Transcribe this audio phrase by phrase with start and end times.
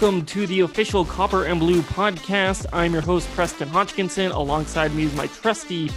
[0.00, 2.64] welcome to the official Copper and Blue podcast.
[2.72, 4.30] I'm your host, Preston Hodgkinson.
[4.30, 5.90] Alongside me is my trusty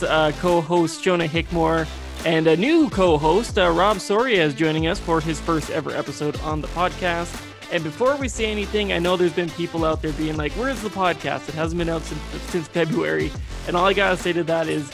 [0.00, 1.86] uh, co host, Jonah Hickmore.
[2.24, 5.90] And a new co host, uh, Rob Soria, is joining us for his first ever
[5.90, 7.38] episode on the podcast.
[7.70, 10.80] And before we say anything, I know there's been people out there being like, Where's
[10.80, 11.46] the podcast?
[11.50, 13.30] It hasn't been out since, since February.
[13.66, 14.90] And all I got to say to that is,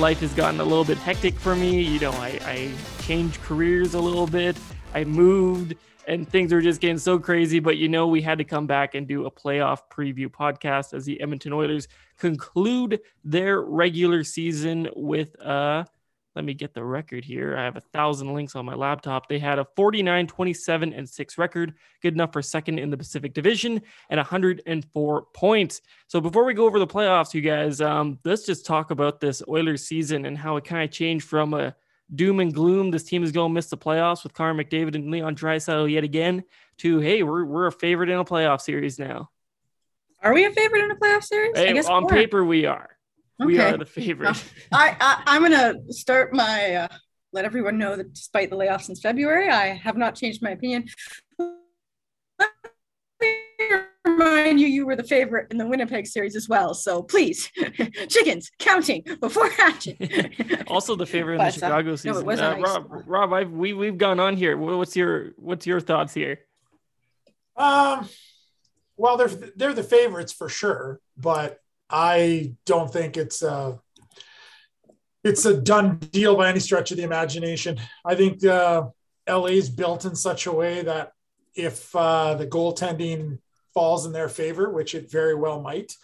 [0.00, 1.80] life has gotten a little bit hectic for me.
[1.80, 4.56] You know, I, I changed careers a little bit,
[4.94, 5.76] I moved
[6.10, 7.60] and things are just getting so crazy.
[7.60, 11.04] But you know, we had to come back and do a playoff preview podcast as
[11.04, 11.86] the Edmonton Oilers
[12.18, 15.84] conclude their regular season with uh
[16.36, 17.56] let me get the record here.
[17.56, 19.28] I have a thousand links on my laptop.
[19.28, 23.34] They had a 49, 27, and 6 record, good enough for second in the Pacific
[23.34, 25.80] Division, and 104 points.
[26.06, 29.42] So before we go over the playoffs, you guys, um, let's just talk about this
[29.48, 31.74] Oilers season and how it kind of changed from a
[32.14, 32.90] doom and gloom.
[32.90, 36.04] This team is going to miss the playoffs with Connor McDavid and Leon Draisaitl yet
[36.04, 36.44] again.
[36.78, 39.28] To hey, we're we're a favorite in a playoff series now.
[40.22, 41.56] Are we a favorite in a playoff series?
[41.56, 42.96] Hey, I guess on paper we are.
[43.40, 43.46] Okay.
[43.46, 44.42] We are the favorite.
[44.72, 46.88] I, I am gonna start my uh,
[47.32, 50.86] let everyone know that despite the layoffs since February, I have not changed my opinion
[54.04, 56.74] remind you, you were the favorite in the Winnipeg series as well.
[56.74, 57.50] So please,
[58.08, 59.96] chickens counting before hatching.
[60.66, 62.24] also, the favorite in the Chicago uh, season.
[62.24, 64.56] No, uh, Rob, Rob, I've, we we've gone on here.
[64.56, 66.40] What's your what's your thoughts here?
[67.56, 68.08] Um,
[68.96, 73.80] well, they're they're the favorites for sure, but I don't think it's a
[75.22, 77.78] it's a done deal by any stretch of the imagination.
[78.04, 78.88] I think uh,
[79.28, 81.12] LA's built in such a way that
[81.54, 83.38] if uh, the goaltending
[83.74, 85.94] falls in their favor, which it very well might,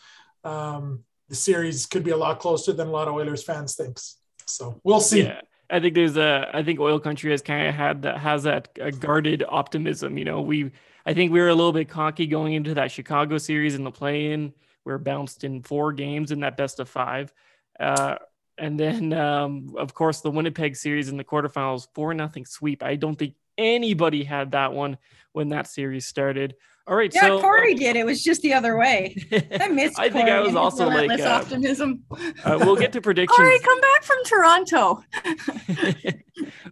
[0.44, 4.16] um, the series could be a lot closer than a lot of Oilers fans thinks.
[4.46, 5.22] So we'll see.
[5.22, 5.40] Yeah.
[5.68, 6.48] I think there's a.
[6.52, 10.16] I think Oil Country has kind of had that has that guarded optimism.
[10.16, 10.70] You know, we.
[11.04, 13.90] I think we were a little bit cocky going into that Chicago series in the
[13.90, 14.52] play-in.
[14.84, 17.32] We are bounced in four games in that best of five,
[17.80, 18.16] uh,
[18.58, 22.84] and then um, of course the Winnipeg series in the quarterfinals, four nothing sweep.
[22.84, 24.98] I don't think anybody had that one
[25.32, 26.54] when that series started.
[26.88, 27.12] All right.
[27.12, 27.96] Yeah, so, Corey uh, did.
[27.96, 29.16] It was just the other way.
[29.60, 29.98] I missed.
[29.98, 32.04] I think I was also like uh, optimism.
[32.44, 33.36] uh, we'll get to predictions.
[33.36, 35.04] Corey, come back from Toronto.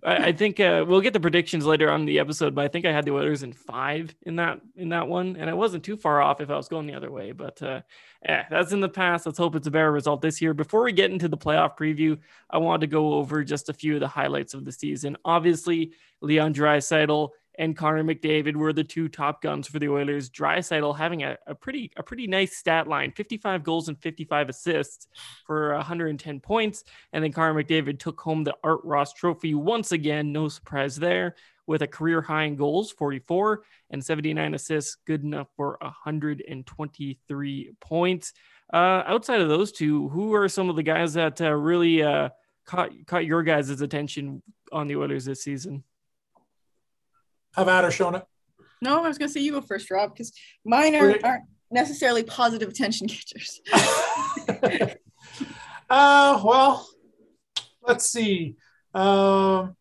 [0.05, 2.69] I, I, think uh, we'll get the predictions later on in the episode, but I
[2.69, 5.83] think I had the Oilers in five in that in that one, and I wasn't
[5.83, 7.33] too far off if I was going the other way.
[7.33, 7.81] But uh,
[8.25, 9.27] yeah, that's in the past.
[9.27, 10.55] Let's hope it's a better result this year.
[10.55, 13.95] Before we get into the playoff preview, I wanted to go over just a few
[13.95, 15.17] of the highlights of the season.
[15.25, 20.31] Obviously, Leon Draisaitl and Connor McDavid were the two top guns for the Oilers.
[20.31, 25.09] Draisaitl having a, a pretty a pretty nice stat line: 55 goals and 55 assists
[25.47, 26.85] for 110 points.
[27.13, 30.33] And then Connor McDavid took home the Art Ross Trophy once again.
[30.33, 35.49] No surprise there, with a career high in goals, 44 and 79 assists, good enough
[35.57, 38.33] for 123 points.
[38.73, 42.31] Uh, outside of those two, who are some of the guys that uh, really uh,
[42.65, 45.85] caught caught your guys' attention on the Oilers this season?
[47.57, 48.25] Have Adder shown it?
[48.83, 50.33] No, I was going to say you go first, Rob, because
[50.65, 53.61] mine are, aren't necessarily positive attention catchers.
[55.91, 56.87] uh, well,
[57.83, 58.57] let's see.
[58.93, 59.77] Um,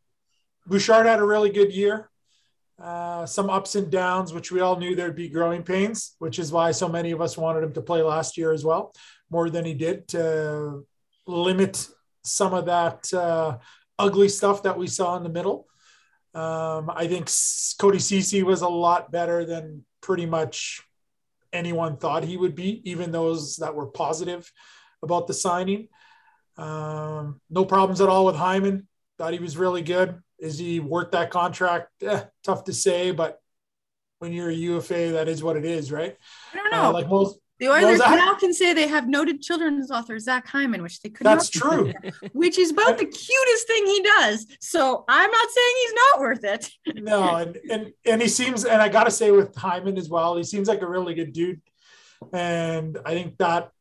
[0.66, 2.10] Bouchard had a really good year.
[2.82, 6.52] Uh, some ups and downs, which we all knew there'd be growing pains, which is
[6.52, 8.94] why so many of us wanted him to play last year as well,
[9.30, 10.86] more than he did to
[11.28, 11.88] limit
[12.24, 13.58] some of that uh,
[14.00, 15.68] ugly stuff that we saw in the middle.
[16.34, 17.30] Um, I think
[17.80, 20.82] Cody Ceci was a lot better than pretty much
[21.52, 24.52] anyone thought he would be, even those that were positive
[25.04, 25.88] about the signing.
[26.58, 28.88] Um, no problems at all with Hyman.
[29.18, 30.20] Thought he was really good.
[30.40, 31.90] Is he worth that contract?
[32.02, 33.40] Eh, tough to say, but
[34.20, 36.18] when you're a UFA, that is what it is, right?
[36.54, 36.84] I don't know.
[36.86, 40.84] Uh, like most the Oilers now can say they have noted children's author Zach Hyman,
[40.84, 41.26] which they could.
[41.26, 41.94] That's true.
[42.34, 44.46] which is about the cutest thing he does.
[44.60, 46.70] So I'm not saying he's not worth it.
[47.04, 50.36] no, and and and he seems, and I got to say with Hyman as well,
[50.36, 51.62] he seems like a really good dude,
[52.34, 53.72] and I think that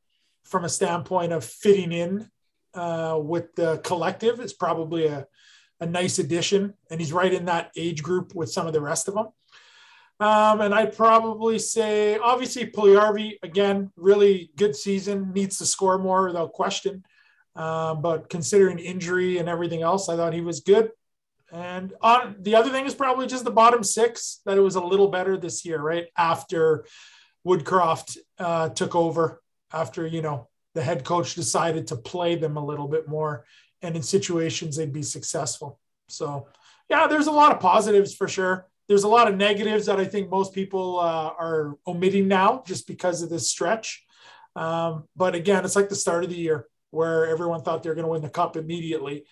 [0.44, 2.30] from a standpoint of fitting in
[2.74, 5.26] uh, with the collective, is probably a
[5.80, 9.08] a nice addition, and he's right in that age group with some of the rest
[9.08, 9.26] of them.
[10.22, 16.26] Um, and I'd probably say, obviously, Puljujarvi, again, really good season, needs to score more
[16.28, 17.04] without question.
[17.56, 20.92] Um, but considering injury and everything else, I thought he was good.
[21.50, 24.80] And on the other thing is probably just the bottom six that it was a
[24.80, 26.06] little better this year, right?
[26.16, 26.86] After
[27.44, 29.42] Woodcroft uh, took over,
[29.72, 33.44] after, you know, the head coach decided to play them a little bit more
[33.82, 35.80] and in situations they'd be successful.
[36.08, 36.46] So,
[36.88, 38.68] yeah, there's a lot of positives for sure.
[38.88, 42.86] There's a lot of negatives that I think most people uh, are omitting now just
[42.86, 44.04] because of this stretch.
[44.56, 47.94] Um, but again, it's like the start of the year where everyone thought they were
[47.94, 49.24] going to win the cup immediately.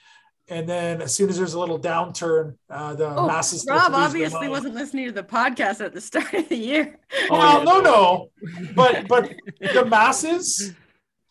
[0.48, 3.64] And then as soon as there's a little downturn, uh, the Oh, masses.
[3.68, 6.98] Rob obviously wasn't listening to the podcast at the start of the year.
[7.30, 8.30] Oh, Well, yeah, no, no,
[8.74, 10.74] but but the masses,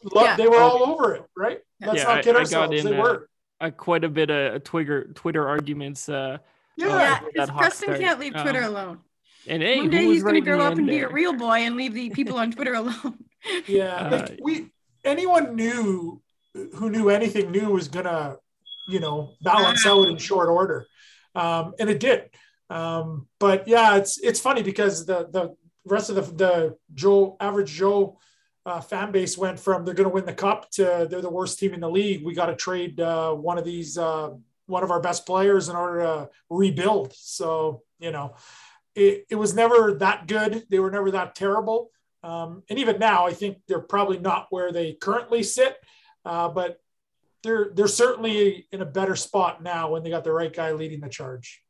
[0.04, 0.36] lo- Yeah.
[0.38, 1.60] they were all over it, right?
[1.82, 2.86] Let's Yeah, not I- kid I got ourselves.
[2.86, 3.30] in, they uh, were.
[3.76, 6.08] Quite a bit of Twitter Twitter arguments.
[6.08, 6.38] Uh,
[6.88, 7.20] Yeah.
[7.22, 8.00] Oh, because hot Preston start.
[8.00, 9.00] can't leave Um, Twitter alone.
[9.48, 11.60] and hey, One day he's going to grow up and end be a real boy
[11.60, 13.18] and leave the people on Twitter alone.
[13.68, 14.70] Yeah, Uh, like we
[15.06, 16.22] anyone knew
[16.76, 18.36] who knew anything new was gonna,
[18.88, 20.86] you know, balance out in short order,
[21.36, 22.30] um, and it did.
[22.70, 25.56] Um, but yeah, it's it's funny because the the
[25.86, 28.20] rest of the the Joe average Joe
[28.66, 31.60] uh, fan base went from they're going to win the cup to they're the worst
[31.60, 32.26] team in the league.
[32.26, 34.32] We got to trade uh, one of these uh,
[34.70, 37.14] one of our best players in order to rebuild.
[37.16, 38.36] So you know,
[38.96, 40.66] it, it was never that good.
[40.70, 41.92] They were never that terrible.
[42.24, 45.78] Um, and even now, I think they're probably not where they currently sit,
[46.26, 46.80] uh, but
[47.44, 51.00] they're they're certainly in a better spot now when they got the right guy leading
[51.00, 51.62] the charge.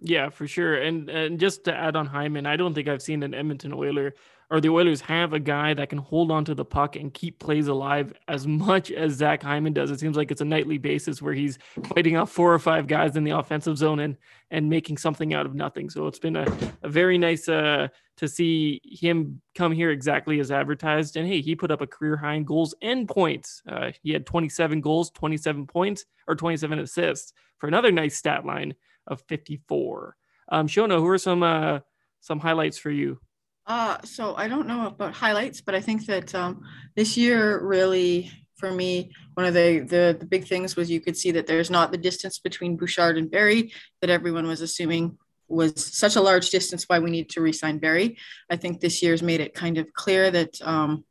[0.00, 0.76] Yeah, for sure.
[0.76, 4.14] And and just to add on Hyman, I don't think I've seen an Edmonton Oiler
[4.52, 7.38] or the Oilers have a guy that can hold on to the puck and keep
[7.38, 9.90] plays alive as much as Zach Hyman does.
[9.90, 11.58] It seems like it's a nightly basis where he's
[11.94, 14.18] fighting off four or five guys in the offensive zone and
[14.50, 15.88] and making something out of nothing.
[15.88, 16.46] So it's been a,
[16.82, 17.88] a very nice uh
[18.18, 21.16] to see him come here exactly as advertised.
[21.16, 23.62] And hey, he put up a career high in goals and points.
[23.66, 28.74] Uh, he had 27 goals, 27 points, or 27 assists for another nice stat line
[29.06, 30.14] of 54.
[30.50, 31.78] Um, Shona, who are some uh,
[32.20, 33.18] some highlights for you?
[33.66, 36.62] Uh, so I don't know about highlights, but I think that um,
[36.96, 41.16] this year really, for me, one of the, the the big things was you could
[41.16, 45.16] see that there's not the distance between Bouchard and Barrie that everyone was assuming
[45.48, 48.16] was such a large distance why we need to re-sign Barrie.
[48.50, 51.04] I think this year's made it kind of clear that um,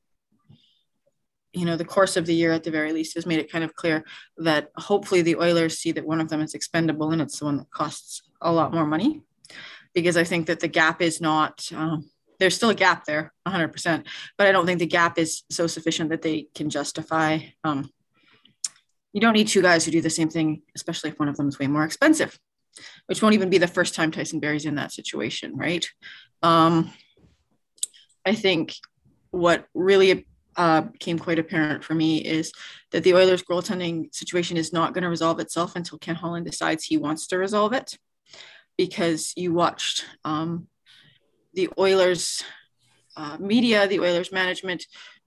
[1.53, 3.63] you know the course of the year at the very least has made it kind
[3.63, 4.03] of clear
[4.37, 7.57] that hopefully the Oilers see that one of them is expendable and it's the one
[7.57, 9.21] that costs a lot more money
[9.93, 12.09] because I think that the gap is not um,
[12.41, 14.05] there's still a gap there 100%
[14.37, 17.89] but i don't think the gap is so sufficient that they can justify um,
[19.13, 21.47] you don't need two guys who do the same thing especially if one of them
[21.47, 22.37] is way more expensive
[23.05, 25.87] which won't even be the first time tyson barrie's in that situation right?
[26.41, 26.91] Um,
[28.25, 28.73] i think
[29.29, 30.25] what really
[30.57, 32.51] uh, became quite apparent for me is
[32.91, 36.83] that the oilers goaltending situation is not going to resolve itself until ken holland decides
[36.83, 37.97] he wants to resolve it
[38.77, 40.67] because you watched um,
[41.53, 42.43] the Oilers
[43.17, 44.85] uh, media, the Oilers management,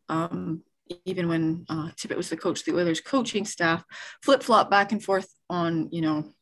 [0.09, 0.63] um,
[1.05, 3.85] even when uh, Tippett was the coach, the Oilers coaching staff
[4.23, 6.35] flip flop back and forth on, you know,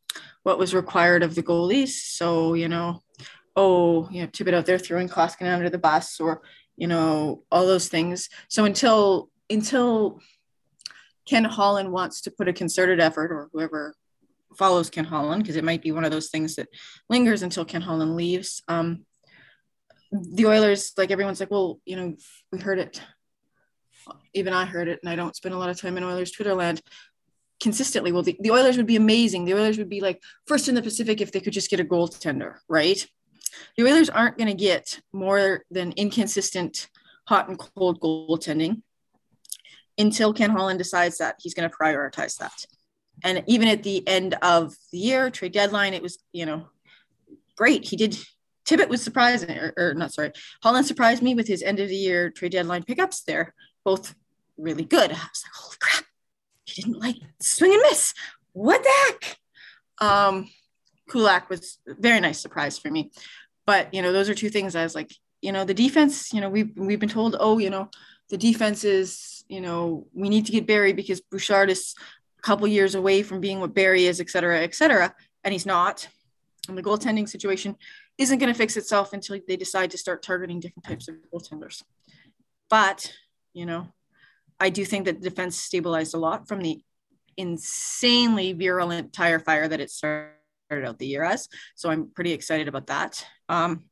[0.42, 1.88] what was required of the goalies.
[1.88, 3.00] So, you know,
[3.56, 6.42] oh, you know, Tippett out there throwing Koskinen under the bus or,
[6.76, 8.28] you know, all those things.
[8.48, 10.20] So until, until
[11.26, 13.94] Ken Holland wants to put a concerted effort or whoever
[14.56, 16.68] follows Ken Holland, because it might be one of those things that
[17.08, 18.62] lingers until Ken Holland leaves.
[18.68, 19.06] Um,
[20.12, 22.14] the Oilers, like everyone's like, well, you know,
[22.52, 23.00] we heard it.
[24.34, 26.54] Even I heard it, and I don't spend a lot of time in Oilers Twitter
[26.54, 26.82] land
[27.60, 28.12] consistently.
[28.12, 29.44] Well, the, the Oilers would be amazing.
[29.44, 31.84] The Oilers would be like first in the Pacific if they could just get a
[31.84, 33.06] goaltender, right?
[33.76, 36.88] The Oilers aren't going to get more than inconsistent
[37.26, 38.82] hot and cold goaltending
[39.96, 42.66] until Ken Holland decides that he's going to prioritize that.
[43.24, 46.66] And even at the end of the year, trade deadline, it was, you know,
[47.56, 47.86] great.
[47.86, 48.18] He did
[48.64, 51.96] Tippett was surprising, or, or, not sorry, Holland surprised me with his end of the
[51.96, 53.22] year trade deadline pickups.
[53.22, 53.54] They're
[53.84, 54.14] both
[54.56, 55.10] really good.
[55.10, 56.04] I was like, holy crap,
[56.64, 58.14] he didn't like swing and miss.
[58.52, 59.38] What the heck?
[60.00, 60.48] Um,
[61.08, 63.10] Kulak was very nice surprise for me.
[63.66, 66.40] But you know, those are two things I was like, you know, the defense, you
[66.40, 67.88] know, we've we've been told, oh, you know,
[68.30, 71.94] the defense is, you know, we need to get Barrie because Bouchard is
[72.38, 75.14] a couple years away from being what Barrie is, et cetera, et cetera.
[75.44, 76.08] And he's not.
[76.68, 77.76] And the goaltending situation
[78.18, 81.82] isn't going to fix itself until they decide to start targeting different types of goaltenders.
[82.68, 83.12] But,
[83.52, 83.88] you know,
[84.60, 86.82] I do think that the defense stabilized a lot from the
[87.36, 90.34] insanely virulent tire fire that it started
[90.84, 91.48] out the year as.
[91.74, 93.26] So I'm pretty excited about that.
[93.48, 93.84] Um,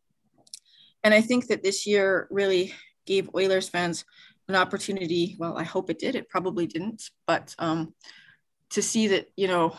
[1.02, 2.74] and I think that this year really
[3.06, 4.04] gave Oilers fans
[4.48, 5.36] an opportunity.
[5.38, 6.14] Well, I hope it did.
[6.14, 7.94] It probably didn't, but um,
[8.70, 9.76] to see that, you know,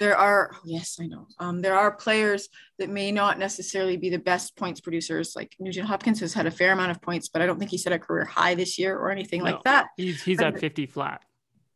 [0.00, 4.18] there are yes i know um, there are players that may not necessarily be the
[4.18, 7.46] best points producers like nugent hopkins has had a fair amount of points but i
[7.46, 9.52] don't think he set a career high this year or anything No.
[9.52, 11.22] like that He's he's at 50 flat.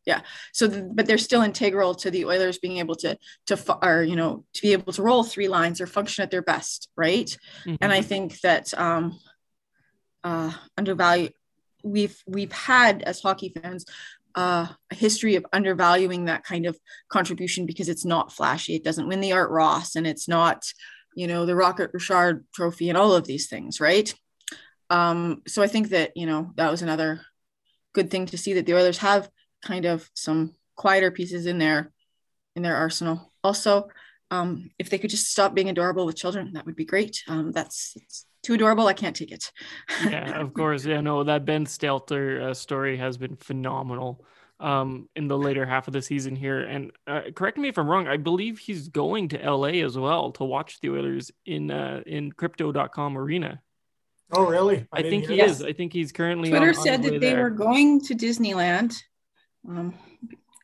[0.05, 0.21] Yeah.
[0.53, 3.17] So, the, but they're still integral to the Oilers being able to
[3.47, 6.43] to or you know to be able to roll three lines or function at their
[6.43, 7.25] best, right?
[7.65, 7.75] Mm-hmm.
[7.81, 9.19] And I think that um,
[10.23, 11.29] uh, undervalue
[11.83, 13.85] we've we've had as hockey fans
[14.35, 16.77] uh, a history of undervaluing that kind of
[17.09, 18.75] contribution because it's not flashy.
[18.75, 20.65] It doesn't win the Art Ross, and it's not
[21.15, 24.13] you know the Rocket Richard Trophy and all of these things, right?
[24.89, 27.21] Um, so I think that you know that was another
[27.93, 29.29] good thing to see that the Oilers have
[29.63, 31.91] kind of some quieter pieces in their
[32.55, 33.31] in their arsenal.
[33.43, 33.89] Also,
[34.31, 37.21] um, if they could just stop being adorable with children, that would be great.
[37.27, 37.95] Um, that's
[38.43, 38.87] too adorable.
[38.87, 39.51] I can't take it.
[40.05, 40.85] yeah, of course.
[40.85, 44.25] Yeah, no, that Ben Stelter uh, story has been phenomenal
[44.59, 46.61] um, in the later half of the season here.
[46.61, 48.07] And uh, correct me if I'm wrong.
[48.07, 52.31] I believe he's going to LA as well to watch the Oilers in uh, in
[52.31, 53.61] Crypto.com arena.
[54.31, 54.87] Oh, really?
[54.91, 55.61] I, I think he is.
[55.61, 56.49] I think he's currently.
[56.49, 57.43] Twitter on, said on that they there.
[57.43, 58.95] were going to Disneyland.
[59.67, 59.93] Um,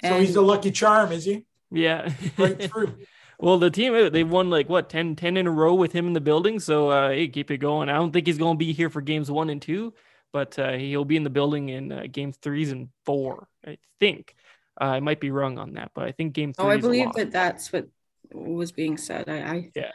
[0.04, 1.46] so he's a lucky charm, is he?
[1.70, 2.12] Yeah.
[2.38, 2.96] right through.
[3.42, 6.06] Well, the team uh, they've won like what 10, 10 in a row with him
[6.06, 6.60] in the building.
[6.60, 7.90] So uh, hey, keep it going.
[7.90, 9.94] I don't think he's going to be here for games one and two,
[10.32, 13.48] but uh, he'll be in the building in uh, game threes and four.
[13.66, 14.36] I think.
[14.80, 16.66] Uh, I might be wrong on that, but I think game three.
[16.66, 17.88] Oh, I believe that that's what
[18.32, 19.28] was being said.
[19.28, 19.92] I, I yeah.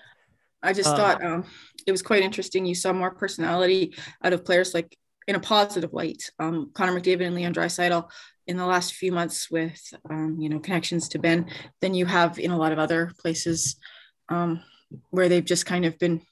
[0.62, 1.45] I just uh, thought um,
[1.87, 2.67] it was quite interesting.
[2.67, 6.30] You saw more personality out of players like in a positive light.
[6.38, 8.09] Um, Connor McDavid and Leon Draisaitl
[8.47, 12.38] in the last few months with um, you know connections to Ben than you have
[12.38, 13.76] in a lot of other places
[14.28, 14.62] um,
[15.11, 16.23] where they've just kind of been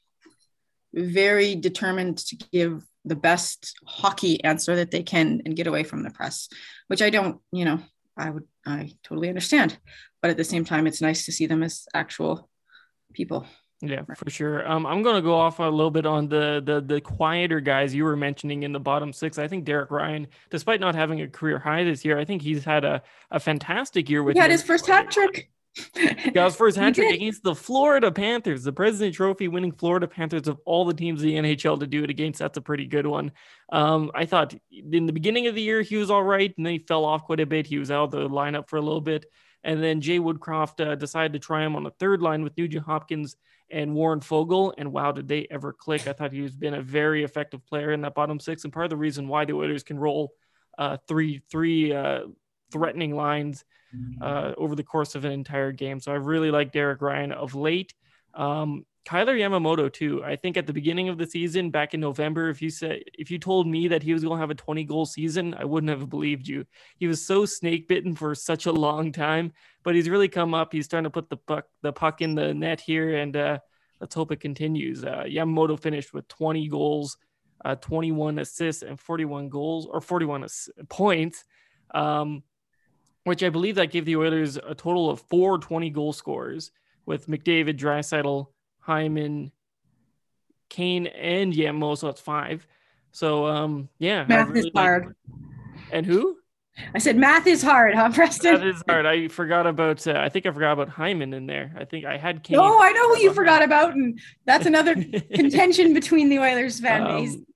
[0.92, 6.02] very determined to give the best hockey answer that they can and get away from
[6.02, 6.48] the press,
[6.86, 7.80] which I don't, you know,
[8.16, 9.76] I would I totally understand,
[10.22, 12.48] but at the same time, it's nice to see them as actual
[13.12, 13.46] people.
[13.86, 14.68] Yeah, for sure.
[14.70, 17.94] Um, I'm going to go off a little bit on the the the quieter guys
[17.94, 19.38] you were mentioning in the bottom six.
[19.38, 22.64] I think Derek Ryan, despite not having a career high this year, I think he's
[22.64, 24.34] had a, a fantastic year with.
[24.34, 25.50] He had his first hat trick.
[26.32, 30.46] got his first hat trick against the Florida Panthers, the President Trophy winning Florida Panthers
[30.46, 32.38] of all the teams in the NHL to do it against.
[32.38, 33.32] That's a pretty good one.
[33.72, 36.74] Um, I thought in the beginning of the year he was all right, and then
[36.74, 37.66] he fell off quite a bit.
[37.66, 39.26] He was out of the lineup for a little bit.
[39.64, 42.84] And then Jay Woodcroft uh, decided to try him on the third line with Nugent
[42.84, 43.36] Hopkins
[43.71, 44.75] and Warren Foegele.
[44.78, 46.06] And wow, did they ever click?
[46.06, 48.90] I thought he's been a very effective player in that bottom six, and part of
[48.90, 50.33] the reason why the Oilers can roll
[50.78, 52.23] uh, three three uh,
[52.73, 53.64] threatening lines
[54.21, 56.00] uh, over the course of an entire game.
[56.00, 57.94] So I really like Derek Ryan of late.
[58.35, 60.25] Um, Kailer Yamamoto too.
[60.25, 63.30] I think at the beginning of the season, back in November, if you said if
[63.30, 65.90] you told me that he was going to have a 20 goal season, I wouldn't
[65.90, 66.64] have believed you.
[66.96, 70.73] He was so snake bitten for such a long time, but he's really come up.
[70.73, 73.58] He's starting to put the puck the puck in the net here, and uh,
[74.00, 75.04] let's hope it continues.
[75.04, 77.18] Uh, Yamamoto finished with 20 goals,
[77.64, 81.44] uh, 21 assists, and 41 goals or 41 ass- points.
[81.94, 82.42] Um,
[83.25, 86.70] which I believe that gave the Oilers a total of four 20 goal scorers
[87.06, 88.49] with McDavid, Draisaitl,
[88.84, 89.50] Hyman,
[90.68, 91.96] Kane, and Yamo.
[91.96, 92.66] So that's five.
[93.12, 95.14] So um, yeah, math really is hard.
[95.90, 96.36] And who?
[96.94, 98.54] I said math is hard, huh, Preston?
[98.54, 99.06] That is hard.
[99.06, 100.06] I forgot about.
[100.06, 101.72] Uh, I think I forgot about Hyman in there.
[101.78, 102.58] I think I had Kane.
[102.58, 104.94] Oh, I know who you forgot about, and that's another
[105.34, 107.34] contention between the Oilers fan base.
[107.34, 107.46] Um,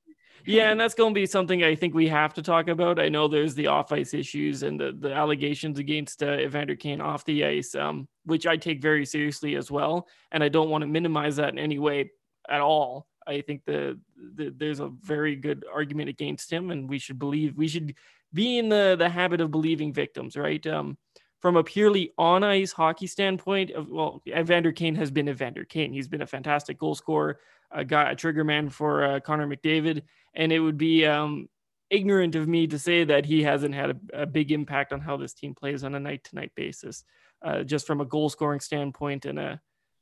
[0.49, 2.99] yeah, and that's going to be something I think we have to talk about.
[2.99, 7.01] I know there's the off ice issues and the, the allegations against uh, Evander Kane
[7.01, 10.09] off the ice, um, which I take very seriously as well.
[10.33, 12.13] And I don't want to minimize that in any way
[12.49, 13.07] at all.
[13.27, 14.01] I think the,
[14.37, 17.95] the there's a very good argument against him, and we should believe we should
[18.33, 20.67] be in the the habit of believing victims, right?
[20.67, 20.97] Um,
[21.41, 25.93] from a purely on ice hockey standpoint, of, well, Evander Kane has been Evander Kane.
[25.93, 27.39] He's been a fantastic goal scorer,
[27.71, 30.03] a guy, a trigger man for uh, Connor McDavid,
[30.35, 31.49] and it would be um,
[31.91, 35.17] ignorant of me to say that he hasn't had a, a big impact on how
[35.17, 37.05] this team plays on a night to night basis,
[37.43, 39.61] uh, just from a goal scoring standpoint and a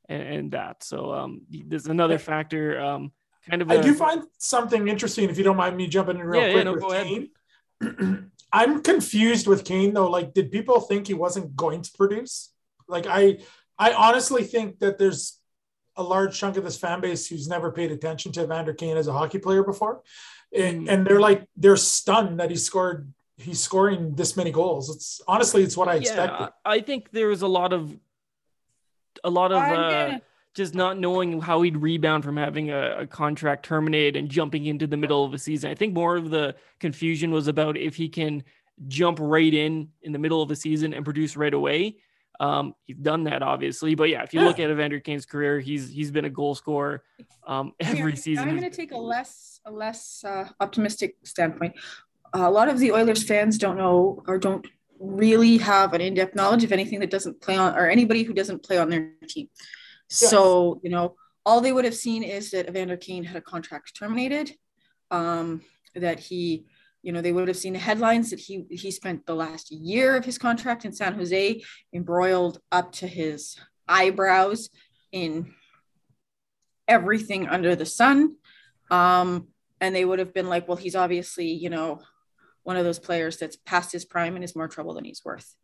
[0.09, 0.83] and, and that.
[0.83, 2.81] So um, there's another factor.
[2.81, 3.13] Um,
[3.49, 3.71] kind of.
[3.71, 6.59] I do find something interesting if you don't mind me jumping in real yeah, quick
[6.59, 8.31] yeah, no, with go Kane.
[8.57, 10.11] I'm confused with Kane though.
[10.11, 12.53] Like, did people think he wasn't going to produce?
[12.89, 13.41] Like, I
[13.79, 15.39] I honestly think that there's
[15.97, 19.09] a large chunk of this fan base who's never paid attention to Evander Kane as
[19.09, 20.03] a hockey player before,
[20.55, 20.91] and, mm.
[20.91, 23.13] and they're like they're stunned that he scored.
[23.37, 24.89] He's scoring this many goals.
[24.89, 26.45] It's honestly, it's what I expected.
[26.45, 27.95] Yeah, I think there was a lot of
[29.23, 30.19] a lot of uh,
[30.57, 34.87] just not knowing how he'd rebound from having a, a, contract terminated and jumping into
[34.87, 35.71] the middle of a season.
[35.71, 38.43] I think more of the confusion was about if he can
[38.89, 41.97] jump right in in the middle of the season and produce right away.
[42.41, 45.91] Um, he's done that obviously, but yeah, if you look at Evander Kane's career, he's
[45.91, 47.03] he's been a goal scorer
[47.47, 48.49] um, every Here, season.
[48.49, 51.75] I'm going to take a less a less uh, optimistic standpoint.
[52.33, 54.67] A lot of the Oilers fans don't know or don't
[54.99, 58.63] really have an in-depth knowledge of anything that doesn't play on or anybody who doesn't
[58.63, 59.49] play on their team.
[60.09, 63.95] So, you know, all they would have seen is that Evander Kane had a contract
[63.97, 64.53] terminated,
[65.11, 65.63] um,
[65.95, 66.67] that he,
[67.03, 70.17] you know, they would have seen the headlines that he he spent the last year
[70.17, 73.57] of his contract in San Jose embroiled up to his
[73.89, 74.71] eyebrows
[75.13, 75.55] in
[76.89, 78.37] everything under the sun.
[78.91, 79.49] Um,
[79.81, 82.01] and they would have been like, well, he's obviously, you know,
[82.63, 85.55] one of those players that's past his prime and is more trouble than he's worth.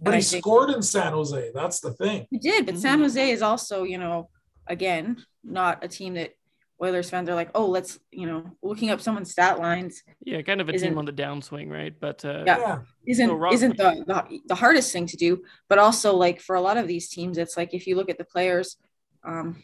[0.00, 1.50] But he scored in San Jose.
[1.54, 2.26] That's the thing.
[2.30, 2.82] He did, but mm-hmm.
[2.82, 4.30] San Jose is also, you know,
[4.66, 6.34] again, not a team that
[6.80, 10.04] Oilers fans are like, oh, let's, you know, looking up someone's stat lines.
[10.24, 11.92] Yeah, kind of a team on the downswing, right?
[11.98, 15.42] But uh, yeah, isn't no isn't the, the, the hardest thing to do.
[15.68, 18.18] But also, like for a lot of these teams, it's like if you look at
[18.18, 18.76] the players.
[19.24, 19.62] Um,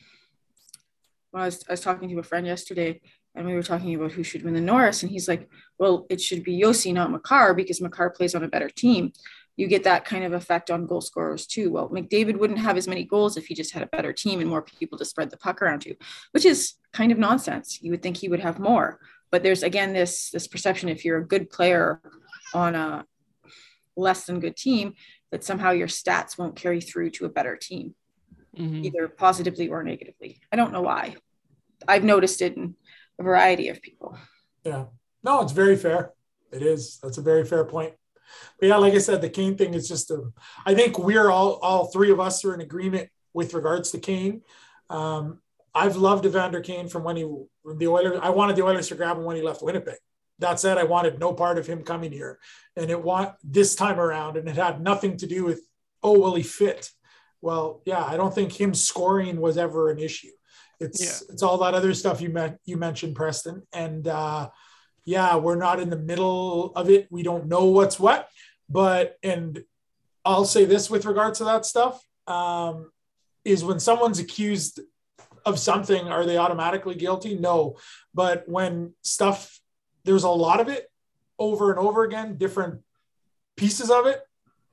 [1.30, 3.00] when I was, I was talking to a friend yesterday,
[3.34, 5.48] and we were talking about who should win the Norris, and he's like,
[5.78, 9.12] "Well, it should be Josi, not Makar, because Makar plays on a better team."
[9.56, 11.70] You get that kind of effect on goal scorers too.
[11.70, 14.50] Well, McDavid wouldn't have as many goals if he just had a better team and
[14.50, 15.94] more people to spread the puck around to,
[16.32, 17.80] which is kind of nonsense.
[17.80, 18.98] You would think he would have more,
[19.30, 22.00] but there's again this this perception if you're a good player
[22.52, 23.04] on a
[23.96, 24.94] less than good team
[25.30, 27.94] that somehow your stats won't carry through to a better team,
[28.56, 28.84] mm-hmm.
[28.84, 30.40] either positively or negatively.
[30.52, 31.16] I don't know why.
[31.86, 32.74] I've noticed it in
[33.18, 34.18] a variety of people.
[34.64, 34.86] Yeah.
[35.22, 36.12] No, it's very fair.
[36.52, 36.98] It is.
[37.02, 37.94] That's a very fair point.
[38.58, 40.32] But yeah, like I said, the Kane thing is just a.
[40.64, 44.42] I think we're all all three of us are in agreement with regards to Kane.
[44.90, 45.40] Um,
[45.74, 47.22] I've loved Evander Kane from when he
[47.76, 48.20] the Oilers.
[48.22, 49.96] I wanted the Oilers to grab him when he left Winnipeg.
[50.40, 52.38] That said, I wanted no part of him coming here,
[52.76, 55.60] and it want this time around, and it had nothing to do with
[56.02, 56.90] oh, will he fit?
[57.40, 60.30] Well, yeah, I don't think him scoring was ever an issue.
[60.80, 61.32] It's yeah.
[61.32, 64.50] it's all that other stuff you met you mentioned, Preston, and uh,
[65.04, 67.08] yeah, we're not in the middle of it.
[67.10, 68.28] We don't know what's what,
[68.68, 69.62] but and
[70.24, 72.90] I'll say this with regards to that stuff um,
[73.44, 74.80] is when someone's accused
[75.44, 77.36] of something, are they automatically guilty?
[77.36, 77.76] No,
[78.14, 79.60] but when stuff
[80.04, 80.90] there's a lot of it
[81.38, 82.80] over and over again, different
[83.56, 84.20] pieces of it.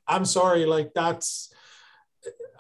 [0.08, 1.54] I'm sorry, like that's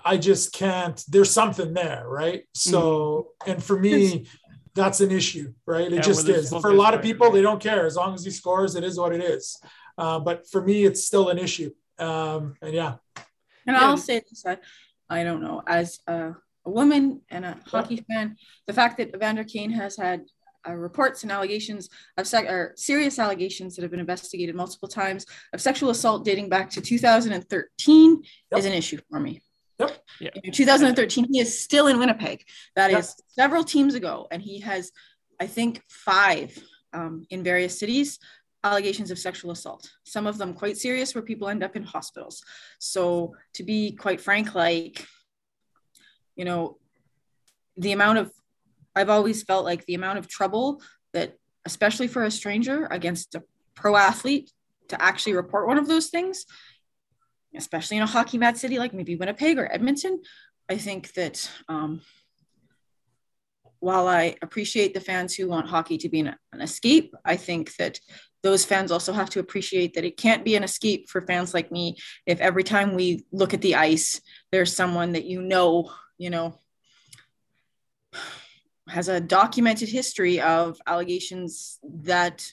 [0.03, 1.03] I just can't.
[1.07, 2.43] There's something there, right?
[2.53, 3.51] So, mm-hmm.
[3.51, 4.27] and for me,
[4.73, 5.87] that's an issue, right?
[5.87, 6.49] It yeah, just is.
[6.49, 8.75] For a lot of people, they don't care as long as he scores.
[8.75, 9.59] It is what it is.
[9.97, 11.71] Uh, but for me, it's still an issue.
[11.99, 12.95] Um, and yeah.
[13.67, 13.81] And yeah.
[13.81, 14.57] I'll say this: I,
[15.09, 16.33] I don't know, as a,
[16.65, 20.23] a woman and a hockey fan, the fact that Evander Kane has had
[20.67, 25.25] uh, reports and allegations of sec- or serious allegations that have been investigated multiple times
[25.53, 28.59] of sexual assault dating back to 2013 yep.
[28.59, 29.41] is an issue for me.
[29.81, 30.03] Yep.
[30.19, 30.41] Yeah.
[30.43, 32.43] In 2013, he is still in Winnipeg.
[32.75, 32.99] That yep.
[33.01, 34.91] is several teams ago, and he has,
[35.39, 36.57] I think, five
[36.93, 38.19] um, in various cities
[38.63, 39.89] allegations of sexual assault.
[40.03, 42.43] Some of them quite serious, where people end up in hospitals.
[42.79, 45.05] So, to be quite frank, like,
[46.35, 46.77] you know,
[47.77, 48.31] the amount of,
[48.95, 50.81] I've always felt like the amount of trouble
[51.13, 53.43] that, especially for a stranger against a
[53.75, 54.51] pro athlete,
[54.89, 56.45] to actually report one of those things
[57.55, 60.21] especially in a hockey mad city like maybe Winnipeg or Edmonton,
[60.69, 62.01] I think that um,
[63.79, 67.75] while I appreciate the fans who want hockey to be an, an, escape, I think
[67.77, 67.99] that
[68.43, 71.71] those fans also have to appreciate that it can't be an escape for fans like
[71.71, 76.29] me if every time we look at the ice, there's someone that you know, you
[76.29, 76.57] know,
[78.87, 82.51] has a documented history of allegations that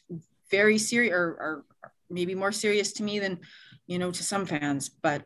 [0.50, 1.64] very serious or, or
[2.10, 3.38] maybe more serious to me than
[3.88, 5.24] you know, to some fans, but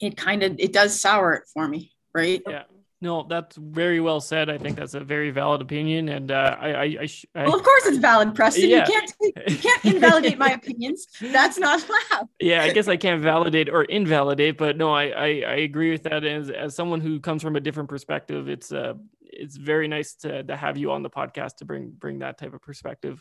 [0.00, 2.42] it kind of it does sour it for me, right?
[2.48, 2.62] Yeah.
[3.02, 4.48] No, that's very well said.
[4.48, 7.64] I think that's a very valid opinion, and uh, I, I, I, I, well, of
[7.64, 8.70] course it's valid, Preston.
[8.70, 8.86] Yeah.
[8.86, 9.14] You can't,
[9.48, 11.08] you can't invalidate my opinions.
[11.20, 12.28] That's not allowed.
[12.40, 16.04] Yeah, I guess I can't validate or invalidate, but no, I, I, I agree with
[16.04, 16.24] that.
[16.24, 20.44] As as someone who comes from a different perspective, it's uh, it's very nice to
[20.44, 23.20] to have you on the podcast to bring bring that type of perspective.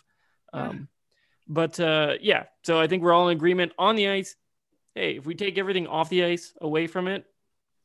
[0.54, 0.90] Um,
[1.52, 4.38] but uh, yeah, so I think we're all in agreement on the ice.
[4.96, 7.26] Hey, if we take everything off the ice away from it,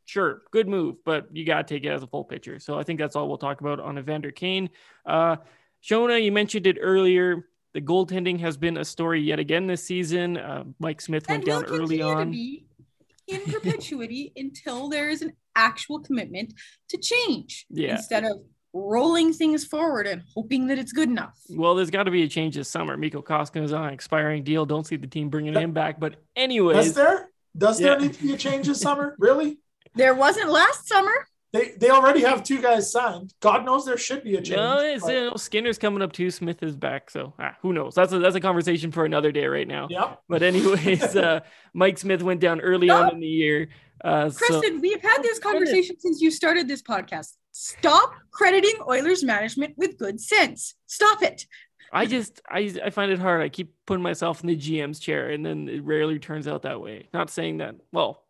[0.05, 2.61] sure, good move, but you got to take it as a full picture.
[2.61, 4.71] So I think that's all we'll talk about on Evander Kane.
[5.05, 5.37] Uh,
[5.83, 7.49] Shona, you mentioned it earlier.
[7.75, 10.37] The goaltending has been a story yet again this season.
[10.37, 12.33] Uh, Mike Smith went down early on.
[12.35, 16.55] in perpetuity until there is an actual commitment
[16.91, 17.97] to change yeah.
[17.97, 18.43] instead of
[18.77, 21.37] rolling things forward and hoping that it's good enough.
[21.49, 22.97] Well, there's got to be a change this summer.
[22.97, 24.67] Mikko Koskinen is on an expiring deal.
[24.67, 25.99] Don't see the team bringing him back.
[25.99, 27.89] But anyway, does there does yeah.
[27.89, 29.17] there need to be a change this summer?
[29.19, 29.59] Really?
[29.95, 31.13] There wasn't last summer.
[31.53, 33.33] they they already have two guys signed.
[33.41, 34.57] God knows there should be a change.
[34.57, 36.31] No, it's, but- you know, Skinner's coming up too.
[36.31, 37.95] Smith is back, so ah, who knows?
[37.95, 39.89] That's a that's a conversation for another day right now.
[39.89, 40.23] Yep.
[40.29, 41.41] But anyways, uh,
[41.73, 43.69] Mike Smith went down early on in the year.
[44.05, 47.33] Uh, so we have had this conversation since you started this podcast.
[47.59, 50.75] Stop crediting Oilers management with good sense.
[50.85, 51.47] Stop it.
[51.91, 53.41] I just I I find it hard.
[53.41, 56.83] I keep putting myself in the GM's chair, and then it rarely turns out that
[56.83, 57.09] way.
[57.15, 57.77] Not saying that.
[57.93, 58.23] Well,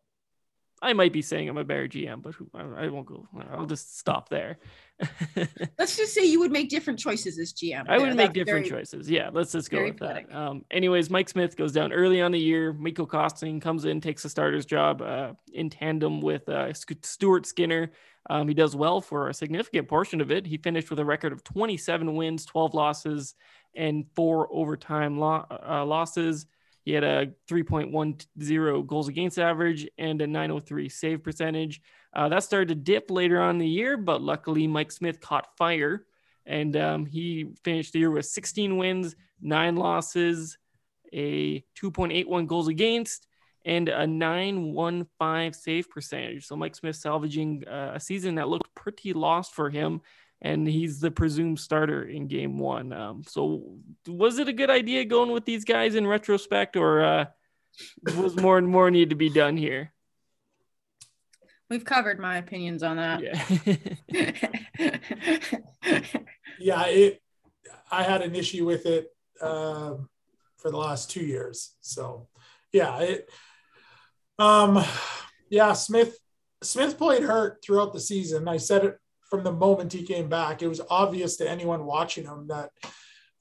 [0.80, 3.26] I might be saying I'm a better GM, but I, won't go.
[3.50, 4.58] I'll just stop there.
[5.76, 7.86] Let's just say you would make different choices as GM.
[7.88, 9.10] I would make different very- choices.
[9.10, 10.32] Yeah, let's just go with that.
[10.32, 12.72] Um, anyways, Mike Smith goes down early on the year.
[12.72, 17.90] Mikko Koskinen comes in, takes the starter's job uh, in tandem with uh, Stuart Skinner.
[18.28, 20.46] Um, he does well for a significant portion of it.
[20.46, 23.34] He finished with a record of 27 wins, 12 losses,
[23.74, 26.46] and four overtime lo- uh, losses.
[26.84, 31.80] He had a 3.10 goals against average and a 903 save percentage.
[32.14, 35.56] Uh, that started to dip later on in the year, but luckily Mike Smith caught
[35.56, 36.06] fire
[36.46, 40.56] and um, he finished the year with 16 wins, nine losses,
[41.12, 43.26] a 2.81 goals against,
[43.66, 46.46] and a 915 save percentage.
[46.46, 50.02] So Mike Smith salvaging uh, a season that looked pretty lost for him,
[50.40, 52.92] and he's the presumed starter in Game One.
[52.92, 53.74] Um, so
[54.06, 57.24] was it a good idea going with these guys in retrospect, or uh,
[58.16, 59.92] was more and more need to be done here?
[61.68, 63.20] We've covered my opinions on that.
[63.20, 63.42] Yeah.
[66.60, 67.20] yeah, it.
[67.90, 69.08] I had an issue with it
[69.40, 70.08] um,
[70.58, 71.74] for the last two years.
[71.80, 72.28] So,
[72.70, 73.28] yeah, it.
[74.38, 74.84] Um,
[75.50, 76.18] yeah, Smith.
[76.62, 78.48] Smith played hurt throughout the season.
[78.48, 80.62] I said it from the moment he came back.
[80.62, 82.70] It was obvious to anyone watching him that.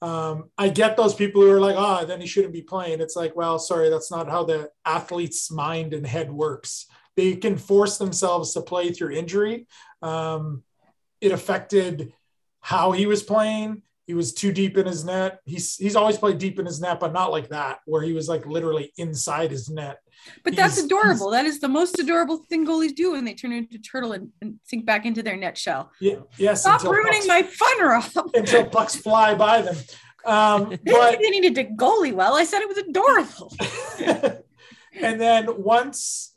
[0.02, 3.00] Um, I get those people who are like, oh, then he shouldn't be playing.
[3.00, 6.86] It's like, well, sorry, that's not how the athlete's mind and head works.
[7.16, 9.66] They can force themselves to play through injury.
[10.02, 10.62] Um,
[11.22, 12.12] it affected
[12.60, 13.82] how he was playing.
[14.06, 15.40] He was too deep in his net.
[15.44, 18.28] He's he's always played deep in his net, but not like that, where he was
[18.28, 19.98] like literally inside his net.
[20.44, 21.30] But that's adorable.
[21.30, 24.60] That is the most adorable thing goalies do when they turn into turtle and, and
[24.64, 25.90] sink back into their net shell.
[26.00, 26.60] Yeah, yes.
[26.60, 28.04] Stop ruining my fun, Rob.
[28.34, 29.76] until pucks fly by them.
[30.24, 32.34] Um, but they needed to goalie well.
[32.34, 33.52] I said it was adorable.
[35.00, 36.32] and then once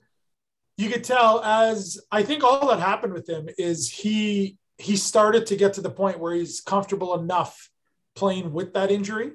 [0.78, 5.46] you could tell as I think all that happened with him is he he started
[5.48, 7.70] to get to the point where he's comfortable enough
[8.16, 9.32] playing with that injury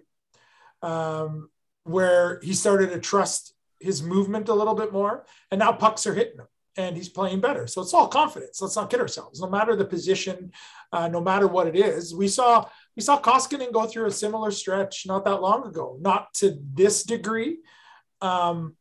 [0.82, 1.50] um,
[1.84, 6.14] where he started to trust his movement a little bit more and now pucks are
[6.14, 7.66] hitting him and he's playing better.
[7.66, 8.60] So it's all confidence.
[8.60, 9.40] Let's not kid ourselves.
[9.40, 10.50] No matter the position
[10.92, 14.50] uh, no matter what it is we saw we saw Koskinen go through a similar
[14.50, 17.58] stretch not that long ago not to this degree.
[18.22, 18.76] Um,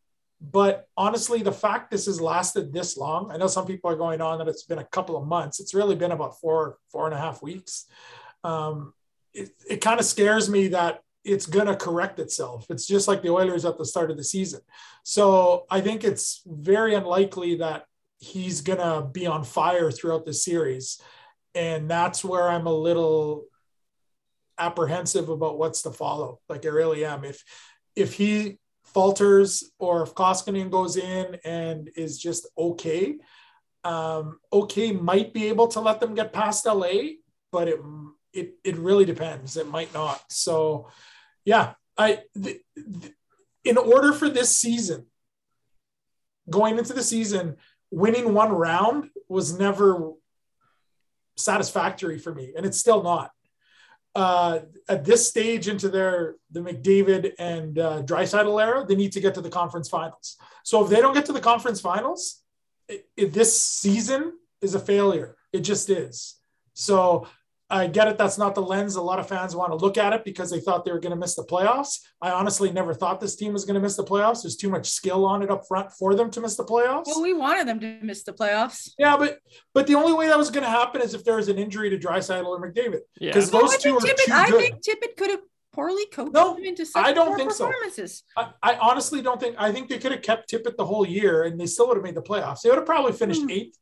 [0.51, 4.19] but honestly, the fact this has lasted this long, I know some people are going
[4.19, 5.61] on that it's been a couple of months.
[5.61, 7.85] It's really been about four, four and a half weeks.
[8.43, 8.93] Um,
[9.33, 12.65] it it kind of scares me that it's going to correct itself.
[12.69, 14.59] It's just like the Oilers at the start of the season.
[15.03, 17.85] So I think it's very unlikely that
[18.19, 21.01] he's going to be on fire throughout the series.
[21.55, 23.45] And that's where I'm a little
[24.59, 26.41] apprehensive about what's to follow.
[26.49, 27.23] Like I really am.
[27.23, 27.41] If
[27.95, 33.17] if he falters or if Koskinen goes in and is just okay,
[33.83, 37.15] um, okay might be able to let them get past LA,
[37.51, 37.79] but it
[38.33, 39.57] it it really depends.
[39.57, 40.21] It might not.
[40.29, 40.89] So,
[41.45, 43.13] yeah, I th- th-
[43.63, 45.05] in order for this season,
[46.49, 47.57] going into the season,
[47.91, 50.11] winning one round was never
[51.37, 53.31] satisfactory for me, and it's still not
[54.15, 59.19] uh, at this stage into their the McDavid and uh, Draisaitl era, they need to
[59.19, 60.37] get to the conference finals.
[60.63, 62.41] So if they don't get to the conference finals,
[62.87, 65.35] it, it- this season is a failure.
[65.51, 66.35] It just is.
[66.73, 67.27] So
[67.73, 68.17] I get it.
[68.17, 70.59] That's not the lens a lot of fans want to look at it because they
[70.59, 71.99] thought they were going to miss the playoffs.
[72.21, 74.43] I honestly never thought this team was going to miss the playoffs.
[74.43, 77.07] There's too much skill on it up front for them to miss the playoffs.
[77.07, 78.91] Well, we wanted them to miss the playoffs.
[78.99, 79.39] yeah, but
[79.73, 81.89] but the only way that was going to happen is if there was an injury
[81.89, 82.99] to Draisaitl or McDavid.
[83.19, 83.29] Yeah.
[83.31, 84.61] Because No, those I two think are Tippett, too I good.
[84.61, 85.39] think Tippett could have
[85.73, 87.65] poorly coached No, them into such I don't poor think so.
[87.65, 88.23] performances.
[88.37, 89.55] I, I honestly don't think.
[89.57, 92.03] I think they could have kept Tippett the whole year, and they still would have
[92.03, 92.61] made the playoffs.
[92.61, 93.49] They would have probably finished Hmm.
[93.49, 93.77] eighth.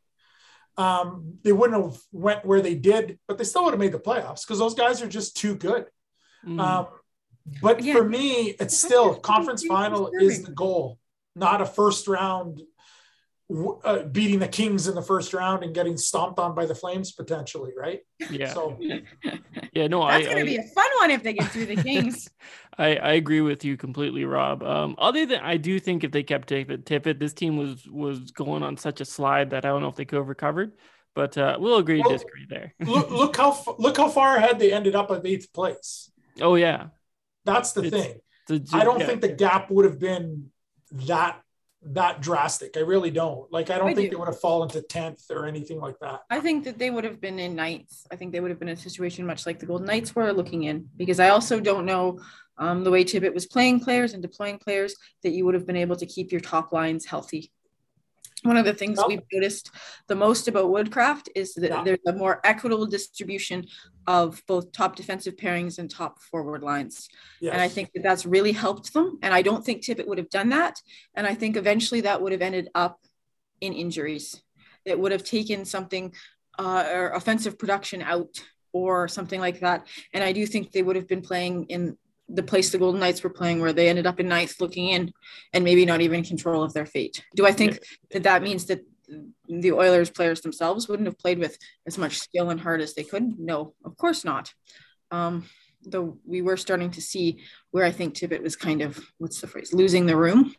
[0.78, 4.00] Um, they wouldn't have went where they did, but they still would have made the
[4.00, 5.86] playoffs because those guys are just too good.
[6.46, 6.60] Mm.
[6.60, 6.88] Um,
[7.62, 11.00] but Again, for me, it's still conference final is the goal,
[11.36, 12.68] not a first round w-
[13.84, 17.12] uh, beating the Kings in the first round and getting stomped on by the Flames
[17.12, 18.00] potentially, right?
[18.30, 18.54] yeah.
[18.54, 18.78] So
[19.74, 19.88] yeah.
[19.88, 21.76] No, That's I, going to I- be a fun one if they get through the
[21.84, 22.30] Kings.
[22.78, 24.64] I, I agree with you completely, Rob.
[24.64, 28.32] Um, other than I do think if they kept Tippett, Tippett, this team was was
[28.32, 30.74] going on such a slide that I don't know if they could have recovered.
[31.14, 32.74] But uh, we'll agree to Well, disagree there.
[32.80, 36.10] look, look how look how far ahead they ended up at eighth place.
[36.40, 36.88] oh yeah,
[37.44, 38.12] That's the It's- thing.
[38.50, 39.06] It's- I don't yeah.
[39.08, 40.52] think the gap would have been
[41.08, 41.42] that
[41.84, 42.78] that drastic.
[42.78, 43.52] I really don't.
[43.52, 44.16] Like I don't I think do.
[44.16, 46.22] they would have fallen to tenth or anything like that.
[46.30, 47.92] I think that they would have been in ninth.
[48.12, 50.32] I think they would have been in a situation much like the Golden Knights were
[50.32, 52.20] looking in, because I also don't know
[52.58, 55.76] um, the way Tippett was playing players and deploying players that you would have been
[55.76, 57.52] able to keep your top lines healthy.
[58.44, 59.70] One of the things we've noticed
[60.08, 61.84] the most about Woodcroft is that Yeah.
[61.84, 63.68] there's a more equitable distribution
[64.08, 67.08] of both top defensive pairings and top forward lines.
[67.40, 67.54] Yes.
[67.54, 69.20] And I think that that's really helped them.
[69.22, 70.82] And I don't think Tippett would have done that.
[71.16, 73.00] And I think eventually that would have ended up
[73.60, 74.42] in injuries.
[74.86, 76.14] It would have taken something
[76.58, 79.88] uh, or offensive production out or something like that.
[80.14, 81.98] And I do think they would have been playing in
[82.34, 85.12] the place the Golden Knights were playing, where they ended up in ninth looking in
[85.54, 87.24] and maybe not even control of their fate.
[87.36, 87.80] Do I think
[88.12, 88.86] that that means that
[89.48, 93.04] the Oilers players themselves wouldn't have played with as much skill and heart as they
[93.04, 93.38] could?
[93.38, 94.54] No, of course not.
[95.12, 95.46] Um,
[95.84, 97.40] though we were starting to see
[97.72, 100.56] where I think Tippett was kind of what's the phrase losing the room.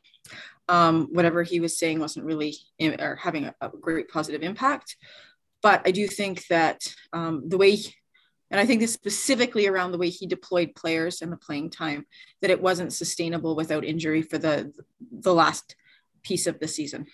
[0.68, 4.96] Um, whatever he was saying wasn't really in, or having a, a great positive impact.
[5.60, 6.82] But I do think that
[7.12, 7.78] um, the way,
[8.52, 12.06] and I think this specifically around the way he deployed players and the playing time,
[12.42, 14.72] that it wasn't sustainable without injury for the
[15.10, 15.74] the last
[16.22, 17.06] piece of the season.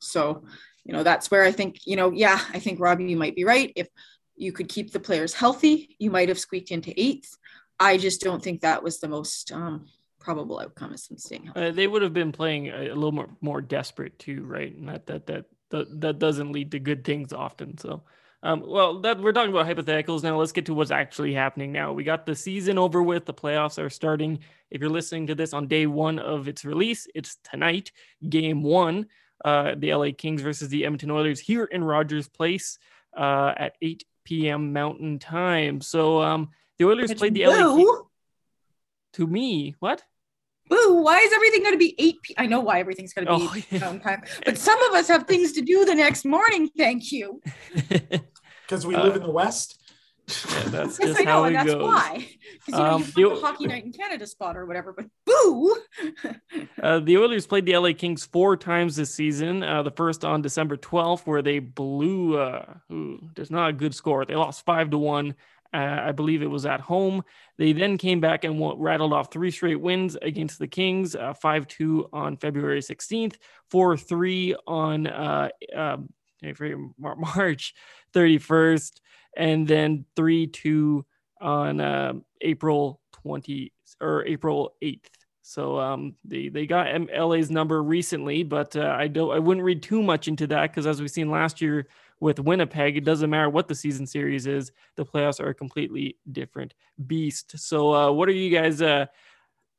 [0.00, 0.44] So,
[0.84, 3.44] you know, that's where I think, you know, yeah, I think Robbie, you might be
[3.44, 3.72] right.
[3.76, 3.88] If
[4.36, 7.36] you could keep the players healthy, you might have squeaked into eighth.
[7.78, 9.86] I just don't think that was the most um,
[10.18, 11.60] probable outcome is them staying healthy.
[11.60, 14.74] Uh, they would have been playing a, a little more more desperate too, right?
[14.74, 17.76] And that that that that, that doesn't lead to good things often.
[17.78, 18.02] So,
[18.42, 20.38] um, well, that we're talking about hypotheticals now.
[20.38, 21.92] Let's get to what's actually happening now.
[21.92, 23.24] We got the season over with.
[23.24, 24.38] The playoffs are starting.
[24.70, 27.90] If you're listening to this on day one of its release, it's tonight,
[28.28, 29.06] game one.
[29.44, 32.78] Uh, the LA Kings versus the Edmonton Oilers here in Rogers Place
[33.16, 34.72] uh, at 8 p.m.
[34.72, 35.80] Mountain Time.
[35.80, 38.00] So, um, the Oilers played the LA Kings.
[39.14, 40.02] To me, what?
[40.68, 43.36] Boo, why is everything going to be 8 p- I know why everything's going to
[43.36, 43.78] be Oh, 8 yeah.
[43.80, 46.68] mountain time, but some of us have things to do the next morning.
[46.76, 47.40] Thank you.
[47.88, 49.80] because we Uh, live in the West.
[50.28, 51.82] Yeah, that's Yes, just I know, how and it that's goes.
[51.82, 52.28] why.
[52.66, 54.92] Because you know, Um, you have the- the hockey night in Canada spot or whatever,
[54.92, 55.76] but boo.
[56.82, 59.62] Uh, the Oilers played the LA Kings four times this season.
[59.64, 62.38] Uh, the first on December 12th, where they blew.
[62.38, 64.24] Uh, ooh, there's not a good score.
[64.24, 65.34] They lost five to one.
[65.72, 67.22] Uh, I believe it was at home.
[67.58, 71.14] They then came back and rattled off three straight wins against the Kings.
[71.14, 73.36] Uh, five two on February 16th,
[73.70, 76.08] four three on uh, um,
[76.98, 77.74] March
[78.14, 79.00] 31st,
[79.36, 81.04] and then three two
[81.40, 85.06] on um April 20 or April 8th.
[85.48, 89.82] So um, they they got LA's number recently, but uh, I don't I wouldn't read
[89.82, 91.86] too much into that because as we've seen last year
[92.20, 96.18] with Winnipeg, it doesn't matter what the season series is, the playoffs are a completely
[96.30, 96.74] different
[97.06, 97.58] beast.
[97.58, 98.82] So uh, what are you guys?
[98.82, 99.06] Uh,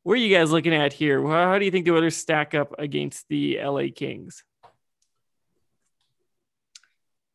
[0.02, 1.22] what are you guys looking at here?
[1.22, 4.44] How, how do you think the Oilers stack up against the LA Kings?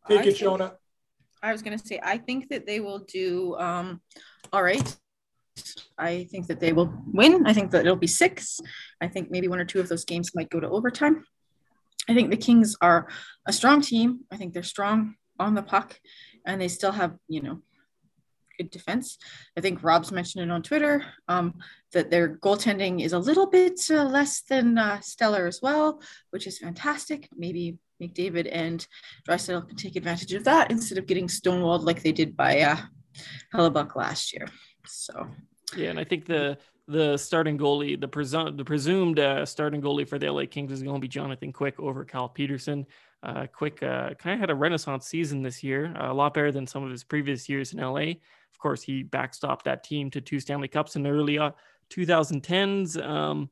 [0.09, 0.73] Take I it, think- Shona.
[1.41, 4.01] I was going to say, I think that they will do um,
[4.53, 4.97] all right.
[5.99, 7.47] I think that they will win.
[7.47, 8.61] I think that it'll be six.
[9.01, 11.25] I think maybe one or two of those games might go to overtime.
[12.09, 13.09] I think the Kings are
[13.47, 14.21] a strong team.
[14.31, 15.99] I think they're strong on the puck
[16.47, 17.61] and they still have, you know,
[18.59, 19.19] good defense.
[19.57, 21.55] I think Rob's mentioned it on Twitter um,
[21.93, 26.47] that their goaltending is a little bit uh, less than uh, stellar as well, which
[26.47, 27.29] is fantastic.
[27.37, 28.87] Maybe McDavid and
[29.29, 32.77] Draisaitl can take advantage of that instead of getting stonewalled like they did by uh,
[33.55, 34.47] Hellebuyck last year.
[34.87, 35.27] So
[35.77, 40.07] Yeah, and I think the the starting goalie, the presumed the presumed uh, starting goalie
[40.07, 42.87] for the LA Kings is going to be Jonathan Quick over Cal Petersen.
[43.23, 46.67] Uh, Quick uh, kind of had a renaissance season this year, a lot better than
[46.67, 48.01] some of his previous years in LA.
[48.53, 51.53] Of course, he backstopped that team to two Stanley Cups in the early uh,
[51.91, 53.03] 2010s.
[53.03, 53.49] Um,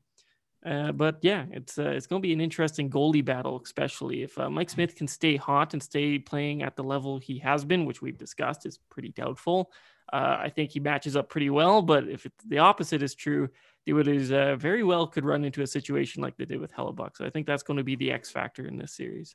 [0.64, 4.38] uh, but yeah, it's uh, it's going to be an interesting goalie battle, especially if
[4.38, 7.84] uh, Mike Smith can stay hot and stay playing at the level he has been,
[7.84, 9.72] which we've discussed is pretty doubtful.
[10.12, 13.48] Uh, I think he matches up pretty well, but if the opposite is true,
[13.86, 17.16] the Oilers uh, very well could run into a situation like they did with Hellebuyck.
[17.16, 19.34] So I think that's going to be the X factor in this series.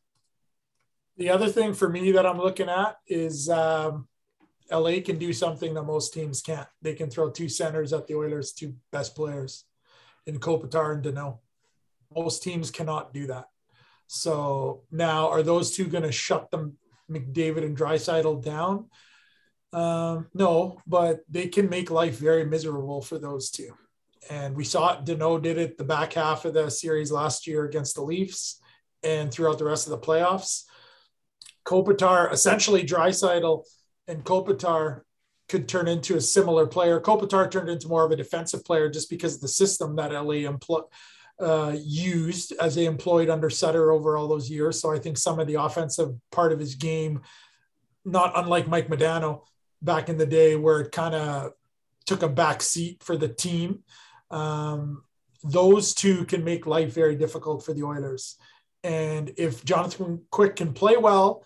[1.18, 4.08] The other thing for me that I'm looking at is um,
[4.72, 6.68] LA can do something that most teams can't.
[6.82, 9.66] They can throw two centers at the Oilers' two best players
[10.28, 11.40] in Kopitar and Danault.
[12.16, 13.46] Most teams cannot do that.
[14.06, 16.78] So now, are those two going to shut them,
[17.12, 18.86] McDavid and Draisaitl, down?
[19.74, 23.72] Um, no, but they can make life very miserable for those two.
[24.30, 25.06] And we saw it.
[25.06, 28.62] Danault did it the back half of the series last year against the Leafs
[29.04, 30.64] and throughout the rest of the playoffs.
[31.66, 33.64] Kopitar, essentially Draisaitl
[34.08, 35.02] and Kopitar
[35.50, 37.00] could turn into a similar player.
[37.00, 40.50] Kopitar turned into more of a defensive player just because of the system that LA
[40.50, 40.90] empl-
[41.40, 44.82] uh, used as they employed under Sutter over all those years.
[44.82, 47.22] So I think some of the offensive part of his game,
[48.04, 49.42] not unlike Mike Modano
[49.82, 51.54] back in the day, where it kind of
[52.06, 53.84] took a back seat for the team.
[54.32, 55.04] Um,
[55.44, 58.38] those two can make life very difficult for the Oilers.
[58.84, 61.46] And if Jonathan Quick can play well,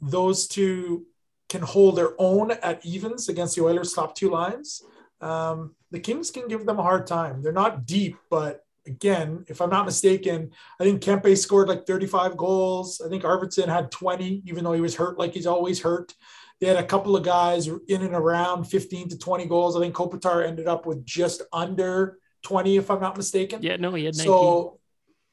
[0.00, 1.06] those two
[1.48, 4.82] can hold their own at evens against the Oilers' top two lines.
[5.20, 7.42] Um, the Kings can give them a hard time.
[7.42, 12.36] They're not deep, but again, if I'm not mistaken, I think Kempe scored like 35
[12.36, 13.00] goals.
[13.04, 16.14] I think Arvidsson had 20, even though he was hurt like he's always hurt.
[16.62, 19.76] They had a couple of guys in and around 15 to 20 goals.
[19.76, 23.64] I think Kopitar ended up with just under 20, if I'm not mistaken.
[23.64, 24.32] Yeah, no, he had 19.
[24.32, 24.78] So,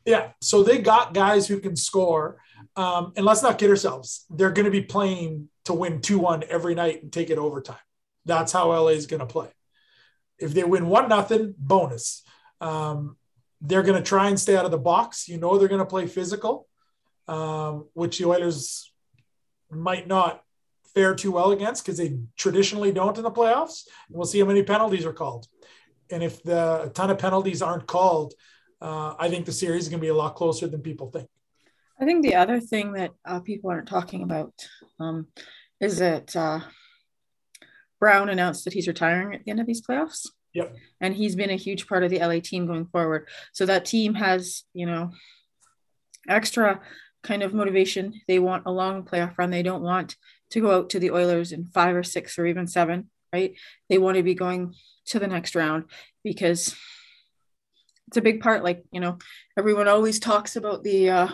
[0.05, 2.39] yeah, so they got guys who can score.
[2.75, 4.25] Um, and let's not kid ourselves.
[4.31, 7.77] They're going to be playing to win 2 1 every night and take it overtime.
[8.25, 9.49] That's how LA is going to play.
[10.39, 12.23] If they win 1 nothing, bonus.
[12.59, 13.17] Um,
[13.61, 15.27] they're going to try and stay out of the box.
[15.27, 16.67] You know, they're going to play physical,
[17.27, 18.91] um, which the Oilers
[19.69, 20.43] might not
[20.93, 23.85] fare too well against because they traditionally don't in the playoffs.
[24.07, 25.47] And we'll see how many penalties are called.
[26.11, 28.33] And if the a ton of penalties aren't called,
[28.81, 31.29] uh, I think the series is going to be a lot closer than people think.
[32.01, 34.53] I think the other thing that uh, people aren't talking about
[34.99, 35.27] um,
[35.81, 36.61] is that uh,
[37.99, 40.27] Brown announced that he's retiring at the end of these playoffs.
[40.53, 40.75] Yep.
[41.01, 43.27] And he's been a huge part of the LA team going forward.
[43.53, 45.11] So that team has, you know,
[46.27, 46.79] extra
[47.21, 48.21] kind of motivation.
[48.27, 49.51] They want a long playoff run.
[49.51, 50.15] They don't want
[50.51, 53.53] to go out to the Oilers in five or six or even seven, right?
[53.89, 54.73] They want to be going
[55.07, 55.85] to the next round
[56.23, 56.75] because
[58.07, 58.63] it's a big part.
[58.63, 59.17] Like, you know,
[59.57, 61.27] everyone always talks about the, uh,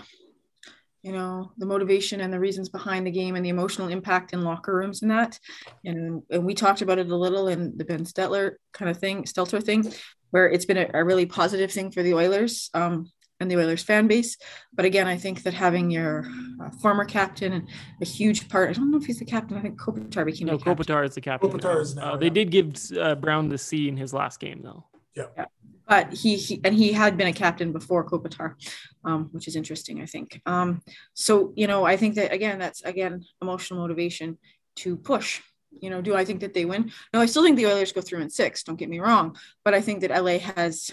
[1.01, 4.41] you know, the motivation and the reasons behind the game and the emotional impact in
[4.41, 5.39] locker rooms and that.
[5.86, 9.23] And, and we talked about it a little in the Ben Stelter kind of thing,
[9.23, 9.93] Stelter thing,
[10.32, 12.69] where it's been a, a really positive thing for the Oilers.
[12.73, 13.12] Um,
[13.45, 14.38] and the Oilers fan base.
[14.73, 16.25] But again, I think that having your
[16.62, 17.67] uh, former captain and
[18.01, 19.58] a huge part, I don't know if he's the captain.
[19.58, 20.86] I think Kopitar became no, the captain.
[20.86, 21.51] Kopitar is the captain.
[21.51, 24.62] Kopitar is now, uh, They did give uh, Brown the C in his last game,
[24.63, 24.86] though.
[25.15, 25.25] Yeah.
[25.38, 25.45] yeah.
[25.88, 28.55] But he, he and he had been a captain before Kopitar,
[29.03, 30.41] um, which is interesting, I think.
[30.47, 30.81] Um,
[31.13, 34.39] so you know, I think that again, that's again emotional motivation
[34.77, 35.41] to push.
[35.79, 36.91] You know, do I think that they win?
[37.13, 38.63] No, I still think the Oilers go through in six.
[38.63, 40.91] Don't get me wrong, but I think that LA has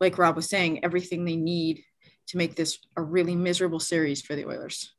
[0.00, 1.82] like Rob was saying, everything they need
[2.28, 4.92] to make this a really miserable series for the Oilers.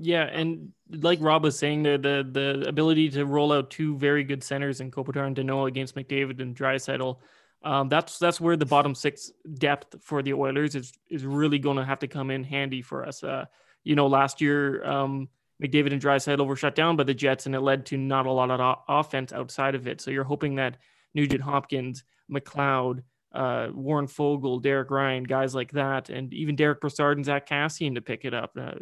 [0.00, 4.24] Yeah, and like Rob was saying, the the the ability to roll out two very
[4.24, 7.18] good centers in Kopitar and Danault against McDavid and Draisaitl,
[7.64, 11.76] um, that's that's where the bottom six depth for the Oilers is is really going
[11.76, 13.22] to have to come in handy for us.
[13.22, 13.44] Uh,
[13.84, 15.28] you know, last year um,
[15.62, 18.32] McDavid and Draisaitl were shut down by the Jets, and it led to not a
[18.32, 20.00] lot of offense outside of it.
[20.00, 20.78] So you're hoping that
[21.14, 23.02] Nugent Hopkins, McLeod,
[23.34, 27.94] uh, Warren Foegele, Derek Ryan, guys like that, and even Derek Brassard and Zack Kassian
[27.94, 28.56] to pick it up.
[28.58, 28.72] Uh,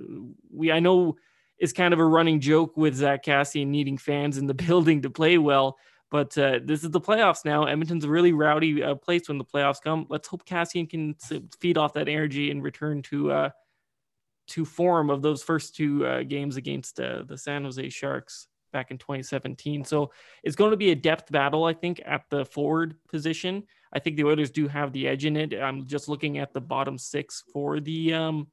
[0.52, 1.16] we I know
[1.58, 5.10] it's kind of a running joke with Zack Kassian needing fans in the building to
[5.10, 5.78] play well,
[6.10, 7.64] but uh, this is the playoffs now.
[7.64, 10.06] Edmonton's a really rowdy uh, place when the playoffs come.
[10.08, 11.14] Let's hope Kassian can
[11.60, 13.50] feed off that energy and return to uh,
[14.48, 18.90] to form of those first two uh, games against uh, the San Jose Sharks back
[18.90, 19.84] in 2017.
[19.84, 20.10] So
[20.42, 23.64] it's going to be a depth battle, I think, at the forward position.
[23.92, 25.52] I think the Oilers do have the edge in it.
[25.54, 28.46] I'm just looking at the bottom six for the um,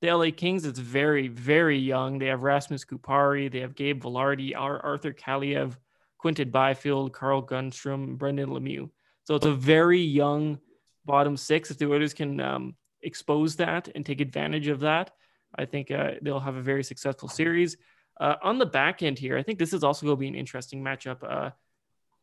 [0.00, 0.66] the LA Kings.
[0.66, 2.18] It's very, very young.
[2.18, 5.76] They have Rasmus Kupari, they have Gabe Vilardi, Arthur Kaliev,
[6.18, 8.90] Quinton Byfield, Carl Grundstrom, Brendan Lemieux.
[9.24, 10.58] So it's a very young
[11.04, 11.70] bottom six.
[11.70, 15.10] If the Oilers can um, expose that and take advantage of that,
[15.56, 17.76] I think uh, they'll have a very successful series.
[18.20, 20.34] Uh, on the back end here, I think this is also going to be an
[20.34, 21.18] interesting matchup.
[21.22, 21.50] Uh,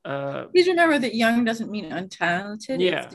[0.05, 2.79] uh, Please remember that young doesn't mean untalented.
[2.79, 3.09] Yeah.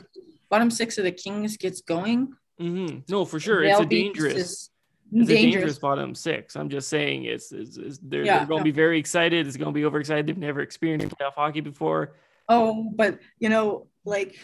[0.49, 2.33] Bottom six of the Kings gets going.
[2.59, 2.99] mm-hmm.
[3.09, 4.69] No, for sure, it's a dangerous.
[5.11, 5.79] It's a dangerous dangerous.
[5.79, 6.55] bottom six.
[6.55, 8.71] I'm just saying it's, it's, it's they're, Yeah, they're going to no.
[8.71, 9.47] be very excited.
[9.47, 10.27] It's going to be overexcited.
[10.27, 12.15] They've never experienced playoff hockey before.
[12.49, 14.35] Oh, but you know, like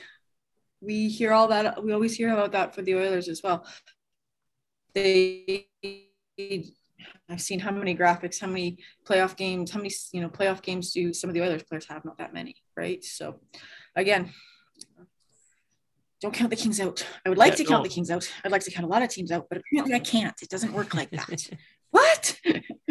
[0.81, 1.83] we hear all that.
[1.83, 3.65] We always hear about that for the Oilers as well.
[4.93, 5.67] They,
[7.29, 8.77] I've seen how many graphics, how many
[9.07, 12.05] playoff games, how many you know playoff games do some of the Oilers players have?
[12.05, 13.03] Not that many, right?
[13.03, 13.39] So,
[13.95, 14.31] again,
[16.21, 17.05] don't count the Kings out.
[17.25, 17.89] I would like Yeah, to count no.
[17.89, 18.31] the Kings out.
[18.45, 20.35] I'd like to count a lot of teams out, but apparently I can't.
[20.41, 21.49] It doesn't work like that.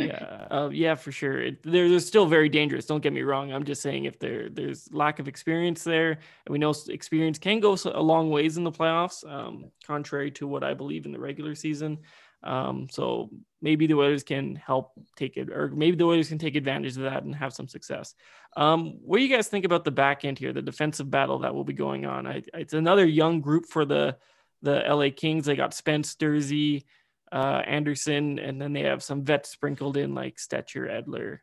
[0.07, 1.41] yeah, uh, yeah, for sure.
[1.43, 2.87] It, they're, they're still very dangerous.
[2.87, 3.53] Don't get me wrong.
[3.53, 7.61] I'm just saying if there there's lack of experience there, and we know experience can
[7.61, 11.19] go a long ways in the playoffs, um, contrary to what I believe in the
[11.19, 11.99] regular season.
[12.45, 13.31] Um, so
[13.61, 17.05] maybe the Oilers can help take it, or maybe the Oilers can take advantage of
[17.05, 18.15] that and have some success.
[18.57, 21.55] Um, what do you guys think about the back end here, the defensive battle that
[21.55, 22.27] will be going on?
[22.27, 24.17] I, it's another young group for the
[24.63, 25.47] the LA Kings.
[25.47, 26.85] They got Spence Durzi,
[27.33, 31.39] uh, Anderson, and then they have some vets sprinkled in like Stecher, Edler,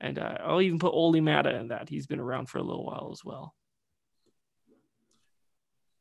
[0.00, 1.88] and uh, I'll even put Olli Maatta in that.
[1.88, 3.54] He's been around for a little while as well.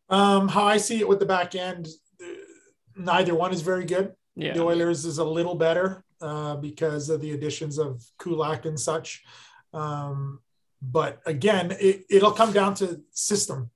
[0.10, 1.88] Um, how I see it with the back end,
[2.96, 4.14] neither one is very good.
[4.36, 4.54] Yeah.
[4.54, 9.24] The Oilers is a little better uh, because of the additions of Kulak and such.
[9.74, 10.40] Um,
[10.82, 13.72] but again, it, it'll come down to system,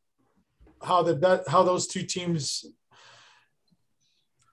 [0.82, 2.65] how the how those two teams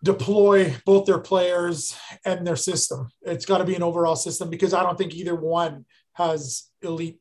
[0.05, 3.09] deploy both their players and their system.
[3.23, 7.21] It's got to be an overall system because I don't think either one has elite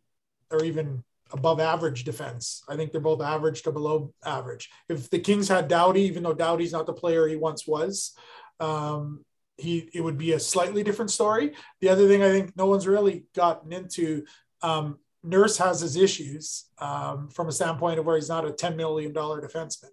[0.52, 2.62] or even above average defense.
[2.68, 4.70] I think they're both average to below average.
[4.90, 8.16] If the Kings had Doughty, even though Doughty's not the player he once was,
[8.60, 9.24] um,
[9.58, 11.56] he it would be a slightly different story.
[11.80, 14.26] The other thing I think no one's really gotten into.
[14.62, 18.76] Um, Nurse has his issues um, from a standpoint of where he's not a $10
[18.76, 19.92] million defenseman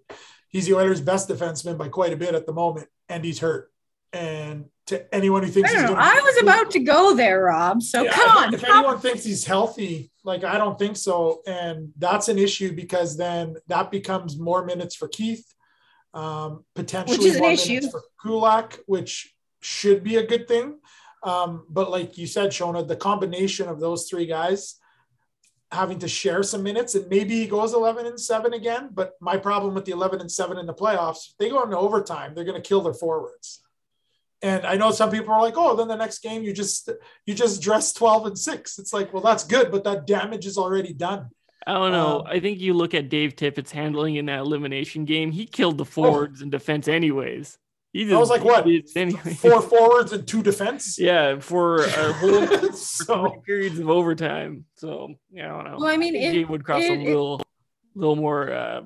[0.50, 3.72] he's the Oilers' best defenseman by quite a bit at the moment, and he's hurt.
[4.12, 7.44] And to anyone who thinks I, he's know, gonna, I was about to go there,
[7.44, 7.80] Rob.
[7.80, 8.54] So yeah, come on.
[8.54, 13.16] If anyone thinks he's healthy, like I don't think so, and that's an issue because
[13.16, 15.46] then that becomes more minutes for Keith,
[16.12, 17.90] um, potentially more minutes issue.
[17.90, 19.32] for Kulak, which
[19.62, 20.78] should be a good thing.
[21.22, 24.76] Um, but like you said, Shona, the combination of those three guys
[25.72, 29.36] having to share some minutes and maybe he goes 11 and 7 again but my
[29.36, 32.60] problem with the 11 and 7 in the playoffs they go into overtime they're going
[32.60, 33.62] to kill their forwards
[34.42, 36.90] and i know some people are like oh then the next game you just
[37.26, 40.58] you just dress 12 and 6 it's like well that's good but that damage is
[40.58, 41.30] already done
[41.66, 42.20] I don't know.
[42.20, 45.30] Um, I think you look at Dave Tippett's handling in that elimination game.
[45.30, 45.84] He killed the oh.
[45.84, 47.58] forwards oh, in defense, anyways.
[47.92, 48.64] He just, I was like, what?
[49.38, 50.98] Four forwards and two defense.
[50.98, 54.64] Yeah, for a whole so, three periods of overtime.
[54.76, 55.76] So yeah, I don't know.
[55.78, 57.46] Well, I mean, it, would cross it, a little, it,
[57.96, 58.52] little more.
[58.52, 58.82] Uh,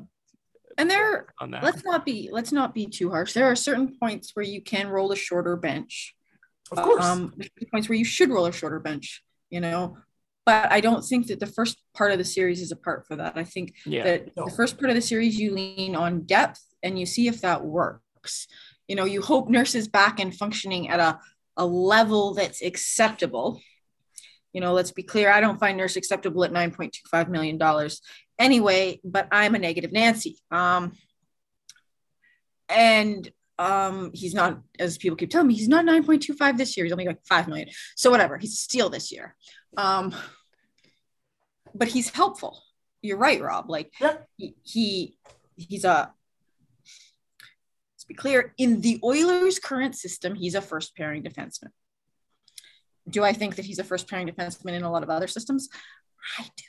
[0.78, 1.62] and there, on that.
[1.62, 3.34] let's not be let's not be too harsh.
[3.34, 6.14] There are certain points where you can roll a shorter bench.
[6.72, 7.04] Of course.
[7.04, 7.34] Um,
[7.70, 9.22] points where you should roll a shorter bench.
[9.50, 9.98] You know,
[10.46, 13.16] but I don't think that the first part of the series is a part for
[13.16, 13.36] that.
[13.36, 14.46] I think yeah, that no.
[14.46, 17.64] the first part of the series you lean on depth and you see if that
[17.64, 18.46] works
[18.88, 21.18] you know you hope nurses back and functioning at a,
[21.56, 23.60] a level that's acceptable.
[24.52, 28.00] You know let's be clear i don't find nurse acceptable at 9.25 million dollars
[28.38, 30.38] anyway but i'm a negative nancy.
[30.50, 30.92] Um
[32.68, 36.84] and um he's not as people keep telling me he's not 9.25 this year.
[36.84, 37.68] He's only like 5 million.
[37.96, 39.34] So whatever he's steal this year.
[39.76, 40.14] Um
[41.74, 42.62] but he's helpful.
[43.02, 43.68] You're right rob.
[43.68, 44.18] Like yeah.
[44.36, 45.18] he, he
[45.56, 46.12] he's a
[48.04, 48.52] Let's be clear.
[48.58, 51.70] In the Oilers' current system, he's a first pairing defenseman.
[53.08, 55.70] Do I think that he's a first pairing defenseman in a lot of other systems?
[56.38, 56.64] I do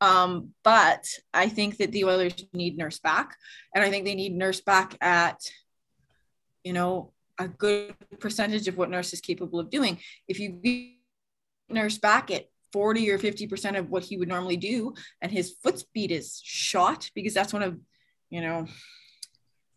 [0.00, 0.08] not.
[0.08, 3.36] Um, but I think that the Oilers need Nurse back,
[3.74, 5.38] and I think they need Nurse back at,
[6.64, 9.98] you know, a good percentage of what Nurse is capable of doing.
[10.28, 10.94] If you get
[11.68, 15.78] Nurse back at 40 or 50% of what he would normally do, and his foot
[15.78, 17.78] speed is shot because that's one of,
[18.30, 18.66] you know,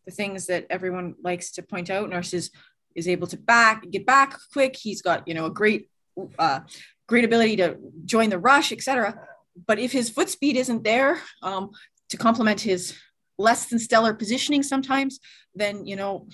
[0.05, 2.09] the things that everyone likes to point out.
[2.09, 2.51] Nurses
[2.95, 4.75] is able to back get back quick.
[4.75, 5.89] He's got you know a great
[6.37, 6.61] uh,
[7.07, 9.19] great ability to join the rush, etc.
[9.67, 11.71] But if his foot speed isn't there um,
[12.09, 12.97] to complement his
[13.37, 15.19] less than stellar positioning, sometimes
[15.55, 16.27] then you know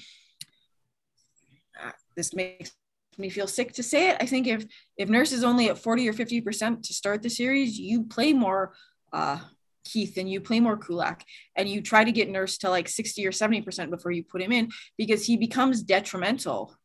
[1.81, 2.71] uh, this makes
[3.17, 4.17] me feel sick to say it.
[4.19, 4.65] I think if
[4.97, 8.33] if Nurse is only at 40 or 50 percent to start the series, you play
[8.33, 8.73] more
[9.13, 9.39] uh,
[9.87, 11.23] Keith and you play more Kulak
[11.55, 14.51] and you try to get Nurse to like 60 or 70% before you put him
[14.51, 16.75] in because he becomes detrimental.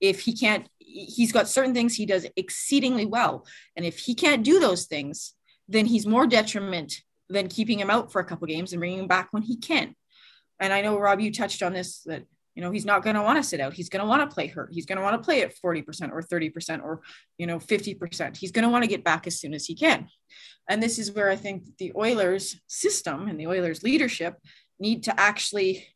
[0.00, 3.46] If he can't he's got certain things he does exceedingly well.
[3.76, 5.34] And if he can't do those things
[5.68, 9.06] then he's more detriment than keeping him out for a couple games and bringing him
[9.06, 9.94] back when he can.
[10.60, 12.24] And i know rob you touched on this that
[12.58, 14.34] you know he's not going to want to sit out he's going to want to
[14.34, 17.02] play hurt he's going to want to play at 40% or 30% or
[17.38, 20.08] you know 50% he's going to want to get back as soon as he can
[20.68, 24.36] and this is where I think the Oilers system and the Oilers leadership
[24.78, 25.86] need to actually,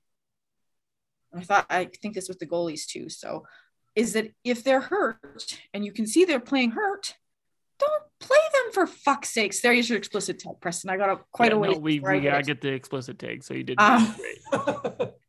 [1.37, 3.09] I thought, I think this with the goalies too.
[3.11, 3.45] So,
[3.95, 7.15] is that if they're hurt and you can see they're playing hurt,
[7.79, 9.61] don't play them for fuck's sakes.
[9.61, 10.89] There's your explicit tag, Preston.
[10.89, 11.69] I got a, quite yeah, a way.
[11.69, 15.11] No, we we gotta get the explicit tag, so you did um, great.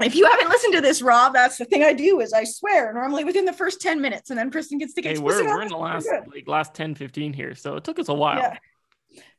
[0.00, 2.92] if you haven't listened to this, Rob, that's the thing I do is I swear
[2.92, 5.62] normally within the first 10 minutes and then Kristen gets to get hey, we're, we're
[5.62, 7.54] in the last like last 10, 15 here.
[7.54, 8.38] So it took us a while.
[8.38, 8.56] Yeah.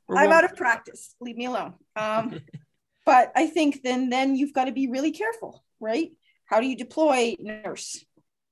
[0.09, 1.15] I'm out of practice.
[1.21, 1.73] Leave me alone.
[1.95, 2.41] Um,
[3.05, 6.11] but I think then then you've got to be really careful, right?
[6.45, 8.03] How do you deploy nurse?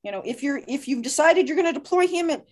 [0.03, 2.45] You know, if you're if you've decided you're going to deploy him at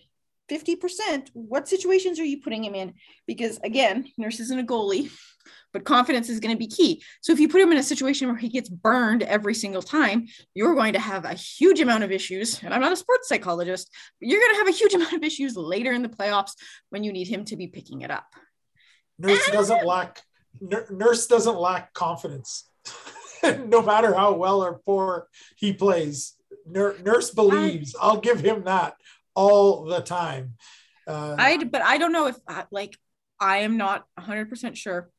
[0.50, 2.94] 50%, what situations are you putting him in?
[3.26, 5.10] Because again, Nurse isn't a goalie,
[5.72, 7.02] but confidence is going to be key.
[7.20, 10.26] So if you put him in a situation where he gets burned every single time,
[10.54, 12.62] you're going to have a huge amount of issues.
[12.62, 13.90] And I'm not a sports psychologist,
[14.20, 16.52] but you're going to have a huge amount of issues later in the playoffs
[16.90, 18.26] when you need him to be picking it up.
[19.18, 20.22] Nurse doesn't lack
[20.60, 22.68] Nurse doesn't lack confidence.
[23.42, 26.34] no matter how well or poor he plays,
[26.66, 27.94] Nurse believes.
[28.00, 28.94] I, will give him that
[29.40, 30.54] all the time.
[31.06, 32.96] Uh, I but I don't know if uh, like
[33.40, 35.10] I am not 100% sure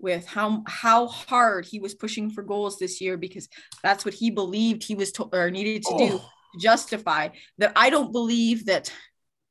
[0.00, 3.48] with how how hard he was pushing for goals this year because
[3.82, 5.98] that's what he believed he was to, or needed to oh.
[5.98, 7.72] do to justify that.
[7.76, 8.92] I don't believe that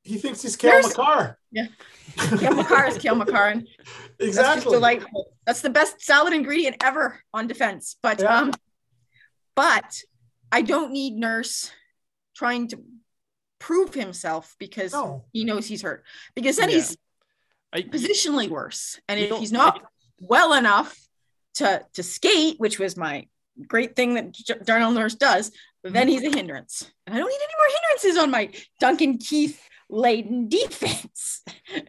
[0.03, 1.37] he thinks he's Cale Makar.
[1.51, 1.67] Yeah,
[2.37, 3.67] Cale Makar is Cale Makar, and
[4.19, 5.25] exactly that's delightful.
[5.45, 7.97] That's the best salad ingredient ever on defense.
[8.01, 8.39] But yeah.
[8.39, 8.53] um,
[9.55, 10.01] but
[10.51, 11.71] I don't need Nurse
[12.35, 12.79] trying to
[13.59, 15.25] prove himself because no.
[15.33, 16.03] he knows he's hurt.
[16.35, 16.75] Because then yeah.
[16.75, 16.97] he's
[17.73, 18.99] I, positionally worse.
[19.07, 19.85] And if he's not I,
[20.19, 20.97] well enough
[21.55, 23.27] to to skate, which was my
[23.67, 24.33] great thing that
[24.65, 25.93] Darnell Nurse does, mm-hmm.
[25.93, 26.89] then he's a hindrance.
[27.05, 31.43] And I don't need any more hindrances on my Duncan Keith laden defense.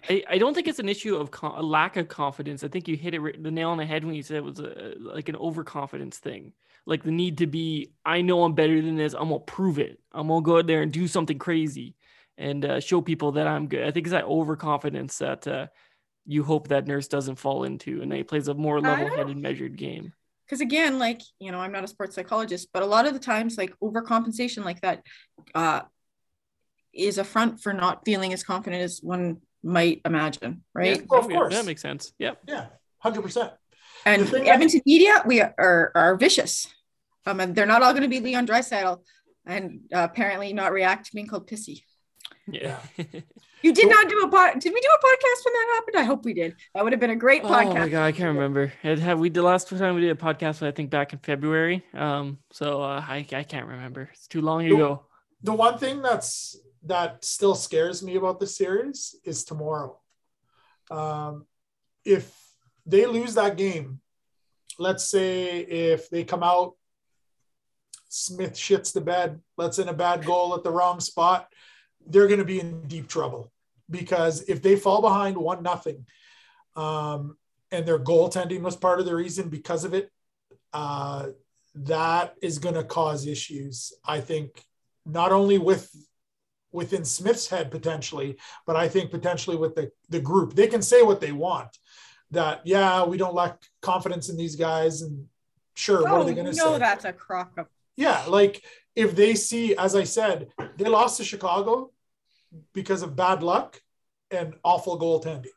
[0.09, 2.65] I, I don't think it's an issue of a lack of confidence.
[2.65, 4.61] I think you hit it the nail on the head when you said it was
[4.61, 6.53] a, like an overconfidence thing
[6.89, 9.13] like the need to be i know i'm better than this.
[9.13, 10.01] I'm gonna prove it.
[10.11, 11.95] I'm gonna go out there and do something crazy
[12.39, 13.87] and uh, show people that i'm good.
[13.87, 15.67] I think it's that overconfidence that uh,
[16.25, 19.77] you hope that nurse doesn't fall into and that he plays a more level-headed measured
[19.77, 20.15] game.
[20.47, 23.21] Because again like you know i'm not a sports psychologist but a lot of the
[23.21, 25.03] times like overcompensation like that
[25.55, 25.83] uh,
[26.95, 31.05] is a front for not feeling as confident as one might imagine right?
[31.11, 31.55] Yeah, of course.
[31.55, 32.15] that makes sense.
[32.19, 32.39] Yep.
[32.49, 32.67] Yeah
[33.05, 33.53] 100%
[34.05, 36.67] and Edmonton media, we are, are vicious.
[37.29, 39.01] Um, and they're not all going to be Leon Draisaitl
[39.45, 41.83] and uh, apparently not react to being called pissy.
[42.51, 42.79] Yeah.
[43.63, 44.59] you did not do a pod.
[44.59, 45.97] Did we do a podcast when that happened?
[45.99, 46.57] I hope we did.
[46.75, 47.71] That would have been a great podcast.
[47.71, 48.73] Oh my god, I can't remember.
[48.83, 51.85] It had we the last time we did a podcast, I think back in February.
[51.93, 54.09] Um, so uh, I I can't remember.
[54.15, 55.05] It's too long ago.
[55.43, 59.99] The one thing that's that still scares me about the series is tomorrow.
[60.91, 61.45] Um,
[62.05, 62.35] if
[62.87, 64.01] they lose that game,
[64.79, 66.75] let's say if they come out
[68.09, 71.49] Smith shits the bed, lets in a bad goal at the wrong spot,
[72.07, 73.53] they're going to be in deep trouble
[73.91, 76.07] because if they fall behind one nothing,
[76.77, 77.37] um,
[77.71, 80.11] and their goaltending was part of the reason because of it,
[80.73, 81.29] uh,
[81.75, 83.93] that is going to cause issues.
[84.05, 84.65] I think
[85.05, 85.91] not only with
[86.73, 88.37] within Smith's head potentially,
[88.67, 90.55] but I think potentially with the the group.
[90.55, 91.77] They can say what they want.
[92.31, 95.27] That yeah, we don't lack confidence in these guys, and
[95.75, 96.63] sure, oh, what are they going to say?
[96.63, 97.67] No, that's a crock of
[97.99, 98.63] yeah, like
[98.95, 101.91] if they see, as I said, they lost to Chicago
[102.73, 103.81] because of bad luck
[104.31, 105.57] and awful goaltending.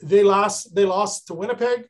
[0.00, 1.88] They lost, they lost to Winnipeg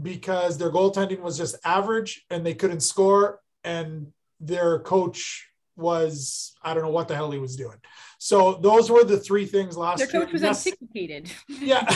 [0.00, 5.47] because their goaltending was just average and they couldn't score and their coach
[5.78, 7.78] was I don't know what the hell he was doing.
[8.18, 10.24] So those were the three things last Their year.
[10.24, 10.66] coach was yes.
[10.66, 11.30] anticipated.
[11.48, 11.88] yeah,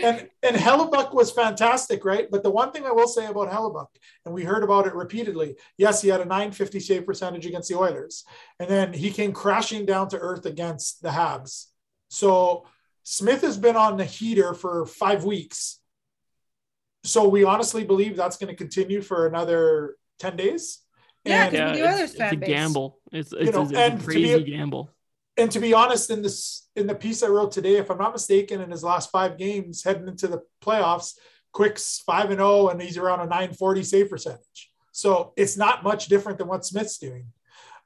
[0.00, 2.28] and and Hellebuyck was fantastic, right?
[2.30, 3.86] But the one thing I will say about Hellebuyck,
[4.26, 5.56] and we heard about it repeatedly.
[5.78, 8.24] Yes, he had a 950 save percentage against the Oilers,
[8.60, 11.68] and then he came crashing down to earth against the Habs.
[12.08, 12.66] So
[13.02, 15.78] Smith has been on the heater for five weeks.
[17.04, 20.78] So we honestly believe that's going to continue for another 10 days.
[21.24, 22.98] Yeah, and, yeah, the it's, it's a gamble.
[23.12, 24.90] It's, it's, you know, a, it's a crazy be, gamble
[25.36, 28.12] and to be honest, in this in the piece I wrote today, if I'm not
[28.12, 31.14] mistaken, in his last five games heading into the playoffs,
[31.52, 34.70] Quick's five and zero, oh, and he's around a 940 save percentage.
[34.92, 37.26] So it's not much different than what Smith's doing.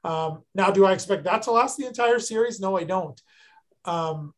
[0.03, 2.59] Um, now, do I expect that to last the entire series?
[2.59, 3.19] No, I don't.
[3.85, 4.33] Um,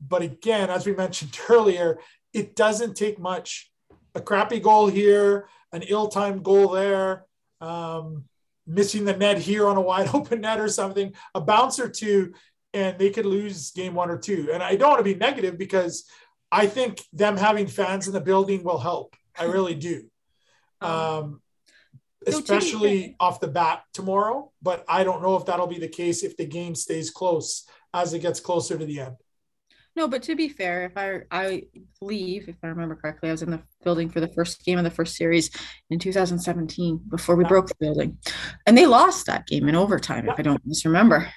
[0.00, 1.98] but again, as we mentioned earlier,
[2.32, 3.72] it doesn't take much.
[4.14, 7.24] A crappy goal here, an ill-timed goal there.
[7.60, 8.24] Um,
[8.66, 12.34] missing the net here on a wide open net or something, a bounce or two,
[12.74, 14.50] and they could lose game one or two.
[14.52, 16.04] And I don't want to be negative because
[16.50, 19.16] I think them having fans in the building will help.
[19.38, 20.04] I really do.
[20.78, 21.42] Um, um
[22.26, 26.36] especially off the bat tomorrow, but I don't know if that'll be the case if
[26.36, 29.16] the game stays close as it gets closer to the end.
[29.96, 31.62] No, but to be fair, if I I
[31.98, 34.84] believe, if I remember correctly, I was in the building for the first game of
[34.84, 35.50] the first series
[35.88, 37.48] in 2017 before we yeah.
[37.48, 38.18] broke the building,
[38.66, 40.26] and they lost that game in overtime.
[40.26, 40.32] Yeah.
[40.34, 41.32] If I don't misremember,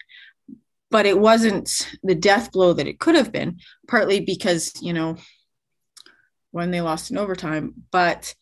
[0.91, 3.59] but it wasn't the death blow that it could have been.
[3.87, 5.15] Partly because you know
[6.51, 8.35] when they lost in overtime, but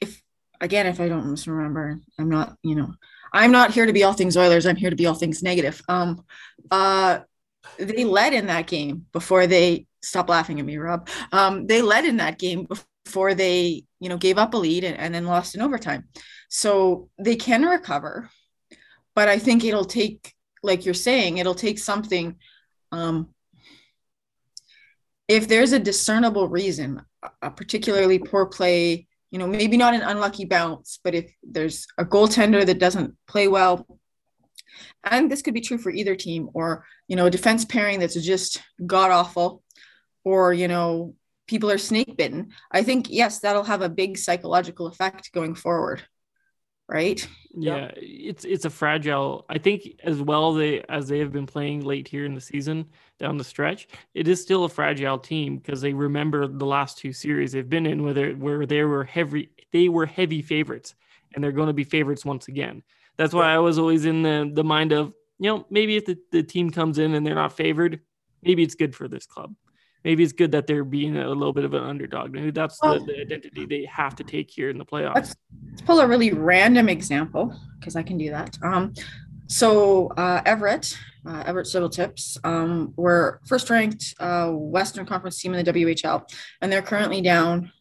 [0.00, 0.22] if
[0.62, 2.94] again, if I don't misremember, I'm not you know
[3.34, 4.64] I'm not here to be all things Oilers.
[4.64, 5.82] I'm here to be all things negative.
[5.90, 6.24] Um,
[6.70, 7.20] uh,
[7.78, 11.08] they led in that game before they stop laughing at me, Rob.
[11.32, 14.96] Um, they led in that game before they, you know, gave up a lead and,
[14.96, 16.04] and then lost in overtime.
[16.48, 18.30] So they can recover,
[19.14, 22.36] but I think it'll take, like you're saying, it'll take something.
[22.92, 23.30] Um,
[25.28, 27.02] if there's a discernible reason,
[27.42, 32.04] a particularly poor play, you know, maybe not an unlucky bounce, but if there's a
[32.04, 33.84] goaltender that doesn't play well,
[35.10, 38.20] and this could be true for either team, or you know, a defense pairing that's
[38.22, 39.62] just god awful,
[40.24, 41.14] or you know,
[41.46, 42.50] people are snake bitten.
[42.70, 46.02] I think yes, that'll have a big psychological effect going forward
[46.88, 47.26] right?
[47.58, 49.44] Yeah, it's it's a fragile.
[49.48, 52.86] I think as well they as they have been playing late here in the season
[53.18, 57.12] down the stretch, it is still a fragile team because they remember the last two
[57.12, 60.94] series they've been in where they where they were heavy they were heavy favorites
[61.34, 62.82] and they're going to be favorites once again.
[63.16, 66.18] That's why I was always in the the mind of you know maybe if the,
[66.32, 68.00] the team comes in and they're not favored,
[68.42, 69.54] maybe it's good for this club
[70.06, 72.30] maybe it's good that they're being a little bit of an underdog.
[72.30, 75.16] Maybe that's the, the identity they have to take here in the playoffs.
[75.16, 75.36] Let's,
[75.68, 78.56] let's pull a really random example because I can do that.
[78.62, 78.94] Um,
[79.48, 80.96] so uh, Everett,
[81.26, 86.22] uh, Everett Silvertips, um, were first ranked uh, Western Conference team in the WHL,
[86.60, 87.72] and they're currently down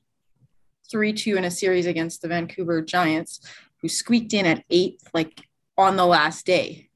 [0.89, 3.41] three two in a series against the Vancouver Giants,
[3.81, 5.41] who squeaked in at eighth, like
[5.77, 6.89] on the last day.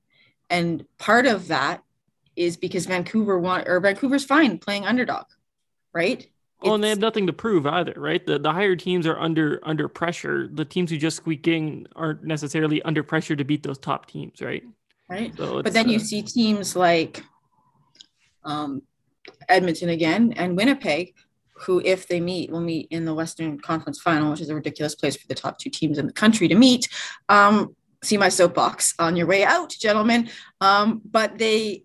[0.50, 1.84] And part of that
[2.36, 5.26] is because Vancouver want or Vancouver's fine playing underdog,
[5.94, 6.28] right?
[6.62, 8.26] Well, and they have nothing to prove either, right?
[8.26, 10.50] The the higher teams are under under pressure.
[10.52, 14.42] The teams who just squeak in aren't necessarily under pressure to beat those top teams,
[14.42, 14.64] right?
[15.10, 15.34] Right.
[15.38, 17.24] So but then uh, you see teams like
[18.44, 18.82] um,
[19.48, 21.14] Edmonton again and Winnipeg,
[21.62, 24.96] who, if they meet, will meet in the Western Conference Final, which is a ridiculous
[24.96, 26.88] place for the top two teams in the country to meet.
[27.28, 30.30] Um, see my soapbox on your way out, gentlemen.
[30.62, 31.84] Um, but they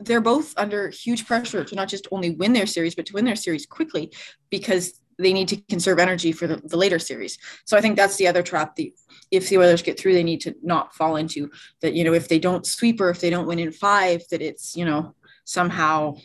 [0.00, 3.24] they're both under huge pressure to not just only win their series, but to win
[3.24, 4.12] their series quickly
[4.50, 7.38] because they need to conserve energy for the, the later series.
[7.64, 8.74] So I think that's the other trap.
[8.76, 8.90] that
[9.30, 11.50] if the Oilers get through, they need to not fall into
[11.80, 11.94] that.
[11.94, 14.76] You know, if they don't sweep or if they don't win in five, that it's
[14.76, 16.16] you know somehow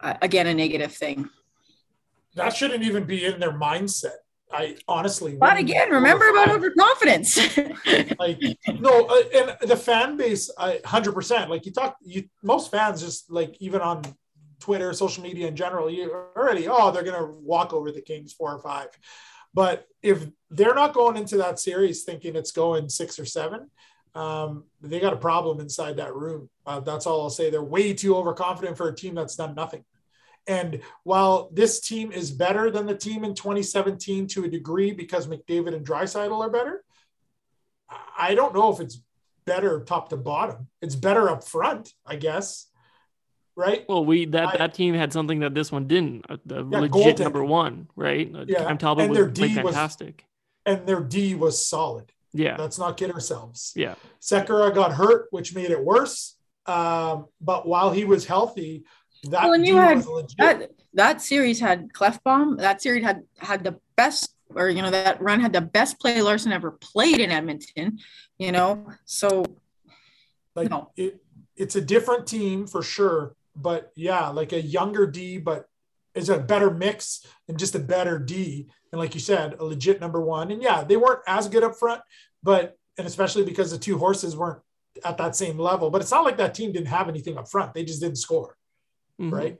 [0.00, 1.28] uh, again a negative thing.
[2.34, 4.16] That shouldn't even be in their mindset.
[4.52, 5.36] I honestly.
[5.36, 7.56] But again, remember about overconfidence.
[8.18, 8.38] like
[8.80, 10.50] no, uh, and the fan base,
[10.84, 11.50] hundred percent.
[11.50, 14.02] Like you talk, you most fans just like even on
[14.60, 18.52] Twitter, social media in general, you already oh they're gonna walk over the Kings four
[18.52, 18.88] or five.
[19.54, 23.70] But if they're not going into that series thinking it's going six or seven,
[24.14, 26.48] um, they got a problem inside that room.
[26.66, 27.50] Uh, that's all I'll say.
[27.50, 29.84] They're way too overconfident for a team that's done nothing.
[30.46, 35.26] And while this team is better than the team in 2017 to a degree because
[35.26, 36.84] McDavid and Draisaitl are better,
[38.16, 39.00] I don't know if it's
[39.44, 40.68] better top to bottom.
[40.80, 42.66] It's better up front, I guess.
[43.54, 43.84] Right.
[43.88, 46.24] Well, we that I, that team had something that this one didn't.
[46.28, 48.30] Uh, the yeah, legit number one, right?
[48.34, 50.24] Uh, yeah, Cam Talbot and their was D fantastic,
[50.64, 52.10] was, and their D was solid.
[52.32, 53.74] Yeah, let's not kid ourselves.
[53.76, 56.34] Yeah, Sekera got hurt, which made it worse.
[56.64, 58.84] Um, but while he was healthy,
[59.24, 60.04] that well, and you had
[60.38, 62.58] that that series had Klefbom.
[62.58, 66.20] That series had had the best, or you know, that run had the best play
[66.20, 67.98] Larsson ever played in Edmonton.
[68.38, 69.44] You know, so
[70.56, 70.90] like no.
[70.96, 71.22] it,
[71.56, 73.36] it's a different team for sure.
[73.54, 75.68] But yeah, like a younger D, but
[76.14, 78.68] is a better mix and just a better D.
[78.90, 80.50] And like you said, a legit number one.
[80.50, 82.02] And yeah, they weren't as good up front,
[82.42, 84.60] but and especially because the two horses weren't
[85.04, 85.90] at that same level.
[85.90, 87.72] But it's not like that team didn't have anything up front.
[87.72, 88.56] They just didn't score
[89.20, 89.34] mm-hmm.
[89.34, 89.56] right?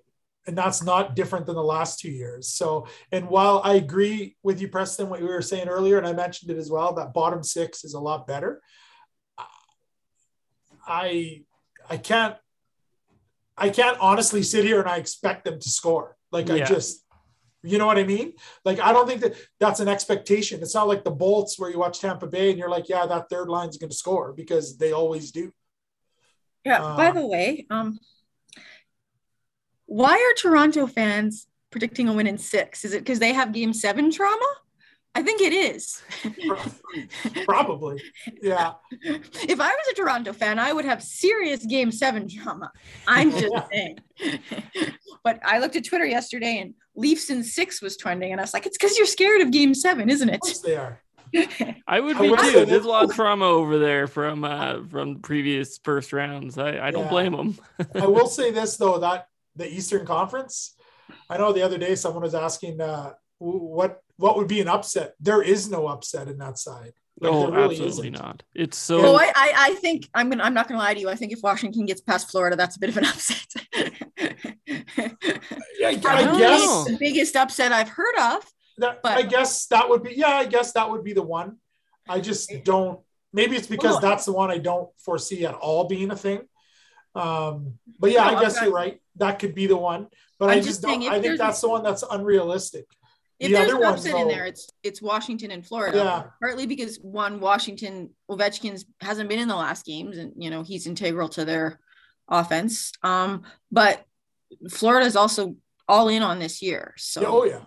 [0.47, 2.49] And that's not different than the last two years.
[2.49, 6.13] So, and while I agree with you, Preston, what you were saying earlier, and I
[6.13, 8.61] mentioned it as well, that bottom six is a lot better.
[10.87, 11.45] I
[11.89, 12.37] I can't
[13.57, 16.17] I can't honestly sit here and I expect them to score.
[16.31, 16.55] Like yeah.
[16.55, 17.05] I just
[17.63, 18.33] you know what I mean?
[18.65, 20.61] Like I don't think that that's an expectation.
[20.61, 23.29] It's not like the Bolts where you watch Tampa Bay and you're like, yeah, that
[23.31, 25.53] third line is going to score because they always do.
[26.65, 26.83] Yeah.
[26.83, 27.99] Uh, by the way, um,
[29.93, 32.83] why are Toronto fans predicting a win in six?
[32.83, 34.47] Is it because they have game seven trauma?
[35.15, 36.03] I think it is.
[37.45, 38.03] Probably.
[38.41, 38.73] Yeah.
[39.03, 42.73] If I was a Toronto fan, I would have serious game seven drama.
[43.07, 43.99] I'm just saying.
[45.25, 48.55] but I looked at Twitter yesterday and Leafs in six was trending, and I was
[48.55, 50.41] like, it's because you're scared of game seven, isn't it?
[50.65, 51.03] they are.
[51.87, 52.65] I would be too.
[52.65, 56.59] There's a lot of trauma over there from uh, from previous first rounds.
[56.59, 57.11] I, I don't yeah.
[57.11, 57.59] blame them.
[57.95, 60.75] I will say this though that the Eastern Conference.
[61.29, 65.15] I know the other day someone was asking uh, what what would be an upset.
[65.21, 66.93] There is no upset in that side.
[67.21, 68.13] Like, there really absolutely isn't.
[68.13, 68.43] not.
[68.55, 69.01] It's so.
[69.05, 70.43] Oh, I, I, I think I'm gonna.
[70.43, 71.09] I'm not gonna lie to you.
[71.09, 73.47] I think if Washington gets past Florida, that's a bit of an upset.
[75.79, 78.45] Yeah, I, I I guess the biggest upset I've heard of.
[78.79, 81.59] that but- I guess that would be yeah, I guess that would be the one.
[82.09, 83.01] I just don't
[83.33, 86.43] maybe it's because Well, that's the one I don't foresee at all being a thing.
[87.15, 89.01] Um, but yeah, No, I guess you're right.
[89.17, 90.09] That could be the one.
[90.39, 92.87] But I'm I just don't I think that's the one that's unrealistic.
[93.39, 95.99] If The there's other an upset in there, it's it's Washington and Florida.
[95.99, 96.23] Yeah.
[96.41, 100.87] Partly because one Washington Ovechkin's hasn't been in the last games, and you know he's
[100.87, 101.81] integral to their
[102.29, 102.93] offense.
[103.03, 104.05] Um, but
[104.71, 105.57] Florida's also
[105.89, 106.95] all in on this year.
[106.97, 107.61] So oh yeah.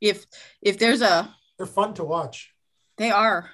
[0.00, 0.26] if
[0.62, 2.52] if there's a They're fun to watch.
[2.98, 3.48] they are,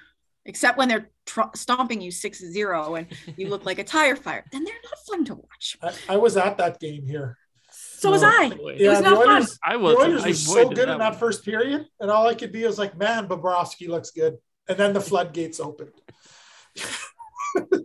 [0.45, 3.07] except when they're tr- stomping you 6-0 and
[3.37, 5.77] you look like a tire fire, then they're not fun to watch.
[5.83, 7.37] I, I was at that game here.
[7.69, 8.47] So was I.
[8.49, 8.77] way.
[8.79, 9.29] It was the not fun.
[9.37, 9.95] Oilers, I the was.
[9.97, 11.19] Oilers I were so avoided good in that one.
[11.19, 14.37] first period, and all I could be was like, "Man, Bobrovsky looks good."
[14.69, 15.91] And then the floodgates opened.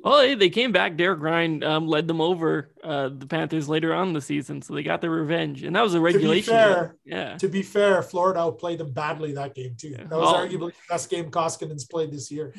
[0.04, 0.96] Oh, hey, they came back.
[0.96, 4.74] Derek Ryan um, led them over uh, the Panthers later on in the season, so
[4.74, 6.52] they got their revenge, and that was a regulation.
[6.52, 9.88] fair, yeah, To be fair, Florida outplayed them badly that game too.
[9.90, 10.04] Yeah.
[10.04, 10.34] That was Oh.
[10.46, 12.52] arguably the best game Koskinen's played this year.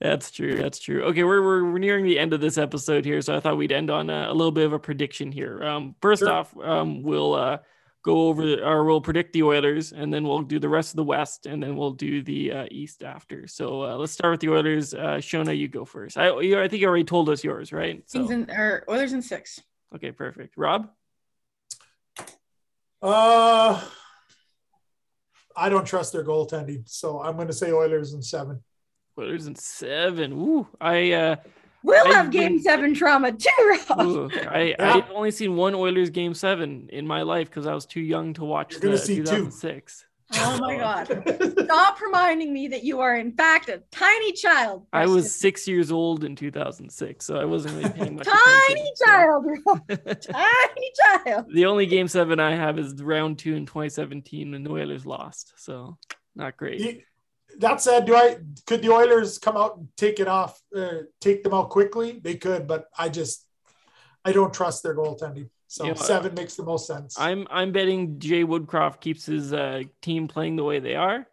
[0.00, 0.56] That's true.
[0.56, 1.02] That's true.
[1.04, 3.72] Okay, we're, we're we're nearing the end of this episode here, so I thought we'd
[3.72, 5.62] end on a, a little bit of a prediction here.
[5.62, 6.32] Um, first Sure.
[6.32, 7.58] off, um, we'll uh,
[8.02, 10.96] go over the, or we'll predict the Oilers, and then we'll do the rest of
[10.96, 13.46] the West, and then we'll do the uh, East after.
[13.46, 14.94] So uh, let's start with the Oilers.
[14.94, 16.16] Uh, Shona, you go first.
[16.16, 18.02] I you, I think you already told us yours, right?
[18.06, 19.60] So Kings and or Oilers in six.
[19.94, 20.54] okay, perfect.
[20.56, 20.88] Rob.
[23.02, 23.80] Uh,
[25.56, 28.62] I don't trust their goaltending, so I'm going to say Oilers in seven.
[29.18, 30.32] Oilers in seven.
[30.32, 31.36] Ooh, I uh,
[31.82, 33.48] We'll I've game been- seven trauma too,
[33.88, 34.00] Rob.
[34.02, 34.94] ooh, I Yeah.
[34.96, 38.34] I've only seen one Oilers game seven in my life because I was too young
[38.34, 39.22] to watch You're the gonna see two.
[39.24, 40.04] 2006.
[40.34, 41.06] Oh my god.
[41.64, 44.86] Stop reminding me that you are in fact a tiny child.
[44.92, 48.96] I was six years old in 2006, so I wasn't really paying much tiny attention.
[48.96, 49.88] so- child, Rob.
[50.20, 50.92] tiny
[51.24, 51.46] child.
[51.52, 55.54] the only game seven I have is round two in 2017 when the Oilers lost.
[55.56, 55.96] So
[56.36, 57.04] not great.
[57.60, 61.44] That said, do I could the Oilers come out and take it off, uh, take
[61.44, 62.18] them out quickly?
[62.22, 63.46] They could, but I just
[64.24, 65.50] I don't trust their goaltending.
[65.66, 67.18] So seven makes the most sense.
[67.18, 71.26] I'm I'm betting Jay Woodcroft keeps his uh, team playing the way they are.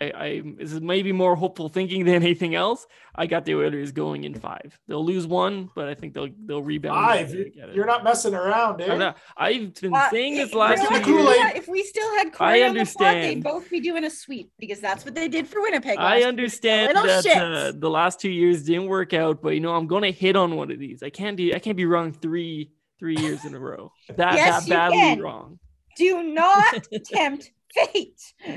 [0.00, 2.86] I, I this is maybe more hopeful thinking than anything else.
[3.14, 4.78] I got the Oilers going in five.
[4.88, 6.96] They'll lose one, but I think they'll they'll rebound.
[7.06, 7.32] Five.
[7.32, 7.74] and get it.
[7.76, 8.82] You're not messing around?
[8.82, 11.36] I'm not- I've been Uh, saying this you last know two years.
[11.38, 13.22] Yeah, If we still had I Corey on the pod, understand.
[13.24, 15.98] they'd both be doing a sweep because that's what they did for Winnipeg.
[15.98, 19.86] I understand that uh, the last two years didn't work out, but you know I'm
[19.86, 21.02] gonna hit on one of these.
[21.02, 21.52] I can't do.
[21.54, 23.92] I can't be wrong three three years in a row.
[24.16, 25.20] That Yes, that you badly can.
[25.20, 25.58] wrong.
[25.96, 26.74] Do not
[27.04, 28.20] tempt fate.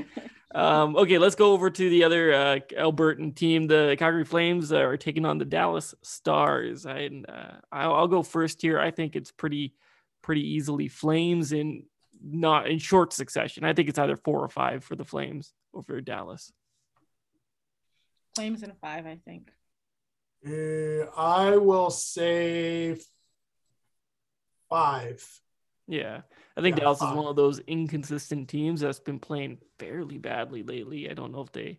[0.54, 3.66] Um, okay, let's go over to the other uh, Albertan team.
[3.66, 6.86] The Calgary Flames are taking on the Dallas Stars.
[6.86, 8.80] I, uh, I'll, I'll go first here.
[8.80, 9.74] I think it's pretty,
[10.22, 11.84] pretty easily Flames in
[12.22, 13.64] not in short succession.
[13.64, 16.52] I think it's either four or five for the Flames over Dallas.
[18.34, 19.50] Flames in a five, I think.
[20.46, 22.96] Uh, I will say
[24.70, 25.24] five.
[25.86, 26.20] Yeah,
[26.58, 30.64] I think Yeah, Dallas is one of those inconsistent teams that's been playing fairly badly
[30.64, 31.08] lately.
[31.08, 31.78] I don't know if they.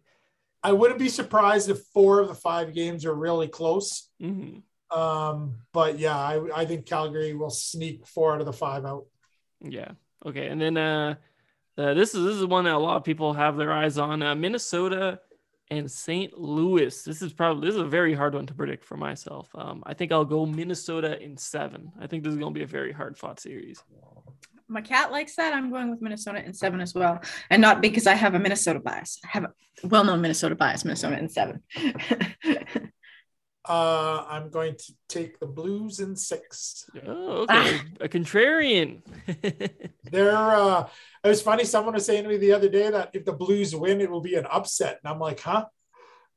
[0.63, 4.09] I wouldn't be surprised if four of the five games are really close.
[4.21, 4.63] mhm.
[4.89, 9.05] Um, but yeah, I, I think Calgary will sneak four out of the five out.
[9.61, 9.91] Yeah.
[10.25, 10.47] Okay.
[10.47, 11.15] And then uh,
[11.77, 14.23] uh this is this is one that a lot of people have their eyes on.
[14.23, 15.19] Uh, Minnesota
[15.69, 16.37] and St.
[16.39, 17.03] Louis.
[17.03, 19.49] This is probably this is a very hard one to predict for myself.
[19.53, 21.91] Um, I think I'll go Minnesota in seven.
[21.99, 23.83] I think this is going to be a very hard fought series.
[24.69, 25.53] My cat likes that.
[25.53, 27.21] I'm going with Minnesota in seven as well.
[27.49, 29.19] And not because I have a Minnesota bias.
[29.25, 29.53] I have a
[29.83, 31.63] well known Minnesota bias, Minnesota in seven.
[33.67, 36.89] Uh, I'm going to take the Blues in six.
[37.05, 37.79] Oh, okay.
[38.01, 39.01] a contrarian.
[40.11, 40.87] They're uh
[41.23, 43.75] it was funny, someone was saying to me the other day that if the Blues
[43.75, 44.99] win, it will be an upset.
[45.03, 45.65] And I'm like, huh?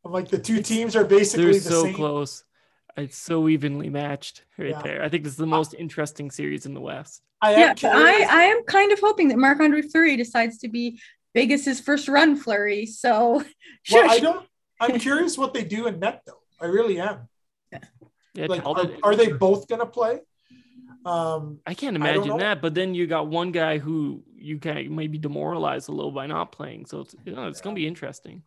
[0.05, 1.95] I'm like, the two teams are basically They're the so same.
[1.95, 2.45] close.
[2.97, 4.83] It's so evenly matched right Yeah.
[4.83, 5.03] there.
[5.03, 7.23] I think this is the most interesting series in the West.
[7.41, 7.91] I am yeah.
[7.93, 11.01] I, I am kind of hoping that Marc Andre Fleury decides to be
[11.35, 12.87] big as his first run flurry.
[12.87, 13.43] So
[13.93, 14.47] well, I don't
[14.81, 16.41] I'm curious what they do in net though.
[16.61, 17.29] I really am.
[18.35, 20.21] Yeah, Like, are, are they both gonna play?
[21.05, 22.39] Um, I can't imagine know.
[22.39, 22.63] that.
[22.63, 26.53] But then you got one guy who you can maybe demoralize a little by not
[26.53, 26.87] playing.
[26.87, 28.43] So it's you know, it's gonna be interesting.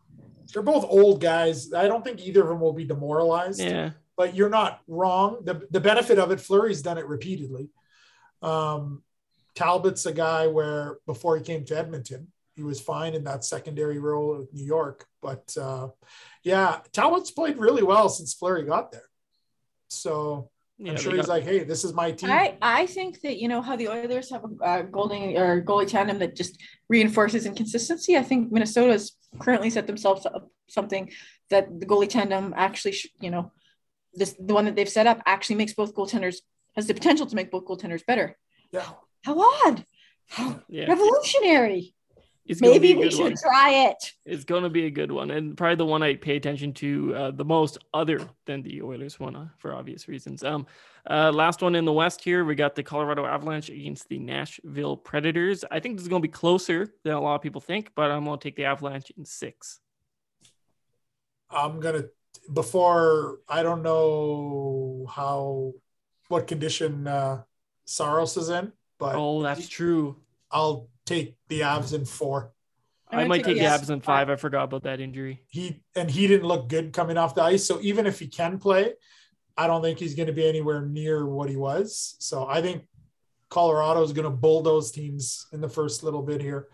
[0.52, 1.72] they're both old guys.
[1.72, 3.60] I don't think either of them will be demoralized.
[3.60, 3.90] Yeah.
[4.16, 5.38] But you're not wrong.
[5.44, 7.68] The, the benefit of it, Fleury's done it repeatedly.
[8.42, 9.02] Um,
[9.54, 13.98] Talbot's a guy where before he came to Edmonton, he was fine in that secondary
[13.98, 15.06] role with New York.
[15.20, 15.88] But uh,
[16.42, 19.08] yeah, Talbot's played really well since Fleury got there.
[19.88, 22.30] So Yeah, I'm sure he's got- like, hey, this is my team.
[22.30, 25.86] I, I think that you know how the Oilers have a uh, goalie or goalie
[25.86, 26.58] tandem that just
[26.88, 28.16] reinforces inconsistency.
[28.16, 31.10] I think Minnesota's currently set themselves up something
[31.50, 33.52] that the goalie tandem actually, sh- you know,
[34.16, 36.36] this the one that they've set up actually makes both goaltenders
[36.74, 38.36] has the potential to make both goaltenders better.
[38.72, 38.86] yeah.
[39.24, 39.84] How odd!
[40.28, 40.88] How yeah.
[40.88, 41.94] revolutionary!
[42.48, 43.34] It's Maybe we should one.
[43.34, 44.12] try it.
[44.24, 47.14] It's going to be a good one, and probably the one I pay attention to
[47.14, 50.44] uh, the most, other than the Oilers one, uh, for obvious reasons.
[50.44, 50.64] Um,
[51.10, 54.96] uh, last one in the West here, we got the Colorado Avalanche against the Nashville
[54.96, 55.64] Predators.
[55.72, 58.12] I think this is going to be closer than a lot of people think, but
[58.12, 59.80] I'm going to take the Avalanche in six.
[61.50, 62.04] I'm gonna
[62.52, 65.72] before I don't know how
[66.28, 67.42] what condition uh
[67.84, 70.16] Saros is in, but Oh, that's true.
[70.50, 72.52] I'll take the Avs in four.
[73.08, 73.84] I gonna might take the yes.
[73.84, 74.28] Avs in five.
[74.28, 75.42] I forgot about that injury.
[75.48, 77.64] He and he didn't look good coming off the ice.
[77.64, 78.94] So even if he can play,
[79.56, 82.16] I don't think he's going to be anywhere near what he was.
[82.18, 82.84] So I think
[83.48, 86.66] Colorado is going to bulldoze teams in the first little bit here.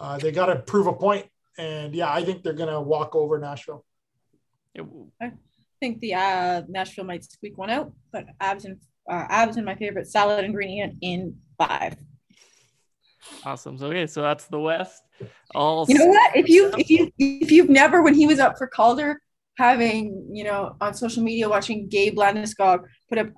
[0.00, 3.14] Uh, they got to prove a point, and yeah, I think they're going to walk
[3.14, 3.84] over Nashville.
[5.20, 5.32] I
[5.80, 8.78] think the uh, Nashville might squeak one out, but abs and
[9.10, 11.96] uh, abs and my favorite salad ingredient in five.
[13.44, 13.78] awesome.
[13.78, 15.02] So okay, so that's the West.
[15.54, 16.36] All You know what?
[16.36, 19.20] If you if you if you've never when he was up for Calder,
[19.58, 23.28] having you know on social media watching Gabe Landeskog put up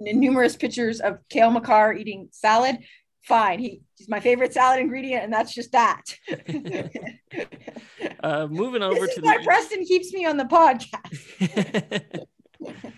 [0.00, 2.78] numerous pictures of Cale Makar eating salad,
[3.26, 3.58] fine.
[3.58, 6.02] He, he's my favorite salad ingredient, and that's just that.
[8.22, 12.26] uh, moving over this to why the Preston keeps me on the podcast.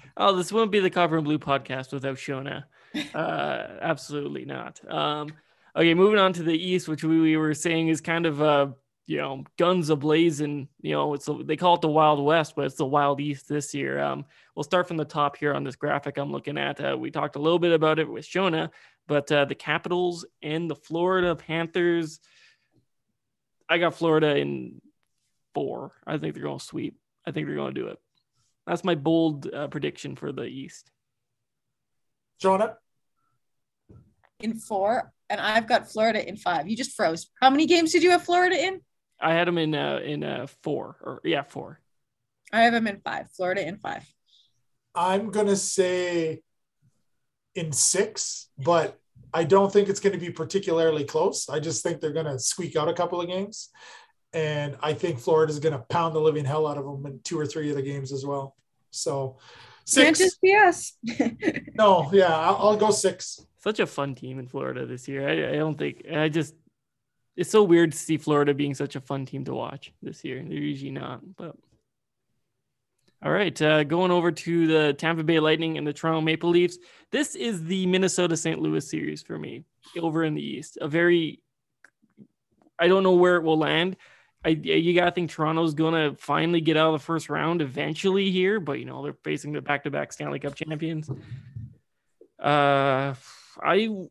[0.17, 2.65] oh, this wouldn't be the Copper and Blue podcast without Shona.
[3.15, 4.81] Uh, absolutely not.
[4.93, 5.29] Um,
[5.77, 8.69] okay, moving on to the East, which we, we were saying is kind of uh,
[9.09, 10.69] you know, guns ablazing.
[10.83, 13.75] You know, it's they call it the Wild West, but it's the Wild East this
[13.75, 13.99] year.
[13.99, 16.79] Um, we'll start from the top here on this graphic I'm looking at.
[16.79, 18.69] Uh, we talked a little bit about it with Shona,
[19.09, 22.21] but uh, the Capitals and the Florida Panthers.
[23.69, 24.81] I got Florida in
[25.55, 25.93] four.
[26.07, 26.97] I think they're going to sweep.
[27.27, 27.99] I think they're going to do it.
[28.67, 30.91] That's my bold uh, prediction for the East.
[32.39, 32.77] Jonah,
[34.41, 36.69] in four, and I've got Florida in five.
[36.69, 37.29] You just froze.
[37.41, 38.81] How many games did you have Florida in?
[39.21, 41.81] I had them in uh, in uh, four or yeah four.
[42.53, 43.31] I have them in five.
[43.35, 44.05] Florida in five.
[44.95, 46.43] I'm going to say
[47.59, 48.99] in six, but
[49.35, 51.49] I don't think it's going to be particularly close.
[51.49, 53.71] I just think they're going to squeak out a couple of games.
[54.33, 57.39] And I think Florida's going to pound the living hell out of them in two
[57.39, 58.55] or three of the games as well.
[58.91, 59.39] So
[59.85, 60.05] six.
[60.05, 60.31] Can't six.
[60.31, 60.93] just be us.
[61.75, 63.41] No, yeah, I'll, I'll go six.
[63.59, 65.29] Such a fun team in Florida this year.
[65.29, 66.55] I, I don't think I just.
[67.37, 70.43] It's so weird to see Florida being such a fun team to watch this year.
[70.43, 71.55] They're usually not, but.
[73.21, 76.79] All right, uh, going over to the Tampa Bay Lightning and the Toronto Maple Leafs.
[77.11, 78.61] This is the Minnesota St.
[78.61, 79.65] Louis series for me
[79.99, 80.79] over in the East.
[80.81, 81.43] A very,
[82.79, 83.97] I don't know where it will land.
[84.45, 88.61] I you gotta think Toronto's gonna finally get out of the first round eventually here,
[88.61, 91.11] but you know they're facing the back-to-back Stanley Cup champions.
[92.39, 93.15] Uh,
[93.61, 94.09] I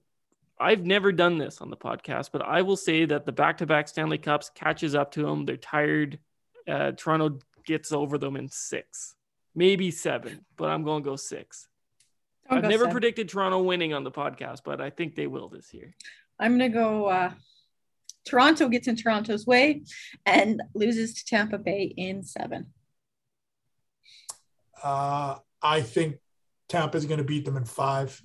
[0.60, 4.18] I've never done this on the podcast, but I will say that the back-to-back Stanley
[4.18, 5.45] Cups catches up to them.
[5.45, 6.20] They're tired.
[6.68, 9.13] Uh, Toronto gets over them in six,
[9.53, 11.68] maybe seven, but I'm going to go 6
[12.49, 12.91] Don't I've go never seven.
[12.93, 15.93] predicted Toronto winning on the podcast, but I think they will this year.
[16.39, 17.05] I'm gonna go.
[17.05, 17.32] Uh,
[18.26, 19.84] Toronto gets in Toronto's way
[20.26, 22.68] and loses to Tampa Bay in seven.
[24.84, 26.18] Uh, I think
[26.70, 28.22] Tampa's going to beat them in five.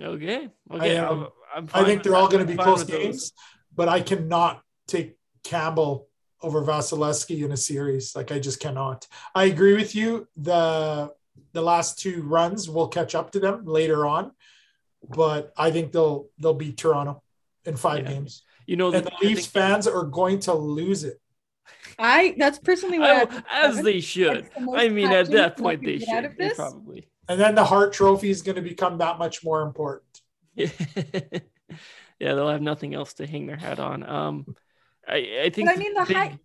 [0.00, 0.48] Okay.
[0.72, 0.96] Okay.
[0.98, 2.98] I, um, I'm- I'm I think with they're all going to be close with those.
[3.00, 3.32] games,
[3.74, 6.08] but I cannot take Campbell
[6.44, 8.14] over Vasilevskiy in a series.
[8.14, 9.08] Like I just cannot.
[9.34, 10.28] I agree with you.
[10.36, 11.12] The
[11.52, 14.32] the last two runs will catch up to them later on,
[15.08, 17.22] but I think they'll they'll beat Toronto
[17.64, 18.12] in five Yeah.
[18.12, 18.42] games.
[18.66, 21.20] You know, And the I Leafs fans are going to lose it.
[21.98, 24.44] I that's personally what I- I as they should.
[24.54, 26.34] The I mean, at that point, they should.
[26.38, 27.08] They probably.
[27.28, 30.20] And then the Hart Trophy is going to become that much more important.
[30.54, 30.68] yeah,
[32.20, 34.02] they'll have nothing else to hang their hat on.
[34.02, 34.54] Um,
[35.08, 35.68] I, I think.
[35.68, 36.38] But I mean, the big- high.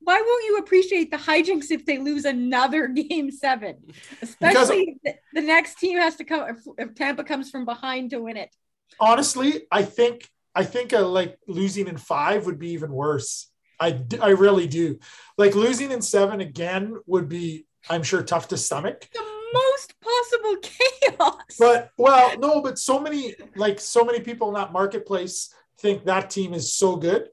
[0.00, 3.76] Why won't you appreciate the hijinks if they lose another game seven?
[4.20, 8.10] Especially if the, the next team has to come if, if Tampa comes from behind
[8.10, 8.54] to win it.
[9.00, 13.50] honestly, I think I think a, like losing in five would be even worse.
[13.80, 14.98] I I really do.
[15.38, 19.08] Like losing in seven again would be, I'm sure, tough to stomach.
[19.12, 19.24] The
[19.54, 21.56] most possible chaos.
[21.58, 26.28] But well, no, but so many like so many people in that marketplace think that
[26.30, 27.28] team is so good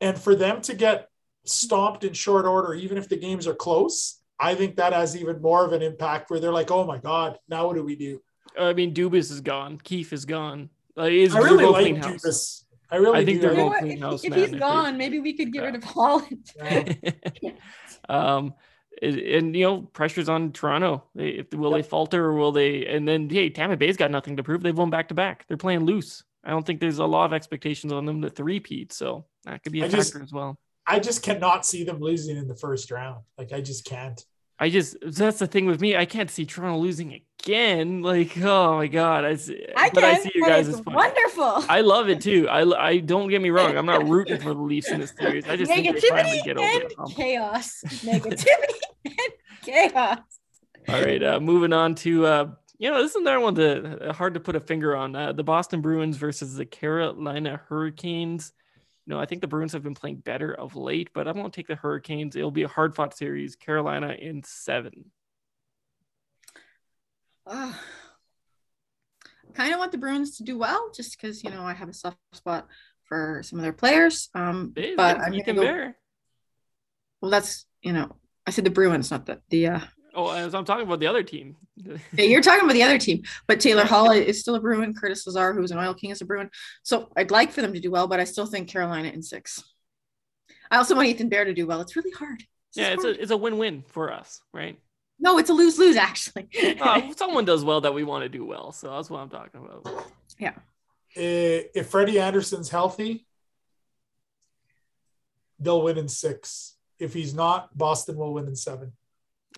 [0.00, 1.08] And for them to get
[1.44, 5.42] stomped in short order, even if the games are close, I think that has even
[5.42, 8.20] more of an impact where they're like, oh my God, now what do we do?
[8.58, 9.78] I mean, Dubas is gone.
[9.78, 10.70] Keefe is gone.
[10.96, 12.64] Like, is I really like clean house.
[12.90, 13.48] I really I think do.
[13.48, 13.80] they're You know both what?
[13.80, 14.60] clean If, house, if man, I he's think.
[14.60, 16.50] gone, maybe we could get rid of Holland.
[16.56, 16.92] Yeah.
[18.08, 18.54] um,
[19.02, 21.04] and, and, you know, pressure's on Toronto.
[21.14, 22.86] They, if will they falter or will they?
[22.86, 24.62] And then hey, Tampa Bay's got nothing to prove.
[24.62, 25.46] They've won back to back.
[25.46, 26.24] They're playing loose.
[26.44, 29.72] I don't think there's a lot of expectations on them to three-peat, so that could
[29.72, 30.58] be a I factor just- as well.
[30.90, 33.22] I just cannot see them losing in the first round.
[33.36, 34.24] Like I just can't.
[34.58, 35.94] I just that's the thing with me.
[35.96, 38.02] I can't see Toronto losing again.
[38.02, 40.78] Like, oh my god, I, s- I but can, I see you but guys it's
[40.78, 40.96] as point.
[40.96, 41.64] wonderful.
[41.68, 42.48] I love it too.
[42.48, 43.76] I, I don't get me wrong.
[43.76, 45.46] I'm not rooting for the Leafs in this series.
[45.46, 47.14] I just think they finally Negativity get over and the hump.
[47.16, 47.82] chaos.
[47.86, 49.14] Negativity and
[49.62, 50.18] chaos.
[50.88, 54.12] All right, uh, moving on to uh, you know this is another one that uh,
[54.14, 55.14] hard to put a finger on.
[55.14, 58.52] Uh, the Boston Bruins versus the Carolina Hurricanes.
[59.08, 61.50] You know, I think the Bruins have been playing better of late, but I'm going
[61.50, 62.36] to take the Hurricanes.
[62.36, 63.56] It'll be a hard fought series.
[63.56, 65.06] Carolina in seven.
[67.46, 67.72] Uh,
[69.54, 71.94] kind of want the Bruins to do well, just because you know I have a
[71.94, 72.68] soft spot
[73.04, 74.28] for some of their players.
[74.34, 75.96] Um, but I'm Ethan gonna go, Bear.
[77.22, 78.14] well, that's you know
[78.46, 79.68] I said the Bruins, not the the.
[79.68, 79.80] Uh,
[80.18, 81.54] Oh, as I'm talking about the other team.
[81.76, 84.92] yeah, you're talking about the other team, but Taylor Hall is still a Bruin.
[84.92, 86.50] Curtis Lazar, who's an Oil King, is a Bruin.
[86.82, 89.62] So I'd like for them to do well, but I still think Carolina in six.
[90.72, 91.80] I also want Ethan Bear to do well.
[91.80, 92.42] It's really hard.
[92.74, 93.16] yeah, it's hard.
[93.16, 94.76] a it's a win win for us, right?
[95.20, 96.48] no, it's a lose lose actually.
[96.80, 99.60] Uh, someone does well that we want to do well, so that's what I'm talking
[99.64, 100.04] about.
[100.38, 100.54] Yeah.
[101.14, 103.24] If Freddie Andersen's healthy,
[105.60, 106.76] they'll win in six.
[106.98, 108.92] If he's not, Boston will win in seven.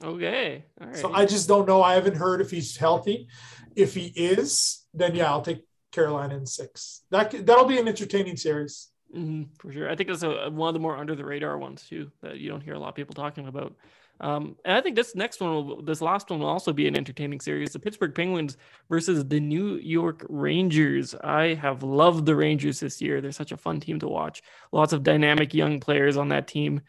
[0.03, 0.97] Okay, all right.
[0.97, 1.83] So I just don't know.
[1.83, 3.29] I haven't heard if he's healthy.
[3.77, 7.03] If he is, then yeah, I'll take Carolina in six.
[7.11, 8.89] That that'll be an entertaining series.
[9.15, 9.91] Mhm, for sure.
[9.91, 12.49] I think that's a, one of the more under the radar ones too that you
[12.49, 13.75] don't hear a lot of people talking about.
[14.21, 16.97] Um, and I think this next one, will, this last one, will also be an
[16.97, 18.57] entertaining series: the Pittsburgh Penguins
[18.89, 21.15] versus the New York Rangers.
[21.15, 23.21] I have loved the Rangers this year.
[23.21, 24.43] They're such a fun team to watch.
[24.73, 26.83] Lots of dynamic young players on that team.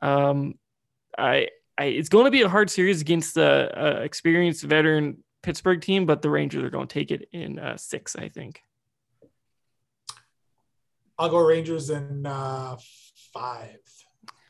[0.00, 0.54] Um,
[1.18, 1.48] I,
[1.78, 6.06] I, it's going to be a hard series against the uh, experienced veteran Pittsburgh team,
[6.06, 8.62] but the Rangers are going to take it in uh, six, I think.
[11.18, 12.76] I'll go Rangers in uh,
[13.32, 13.78] five.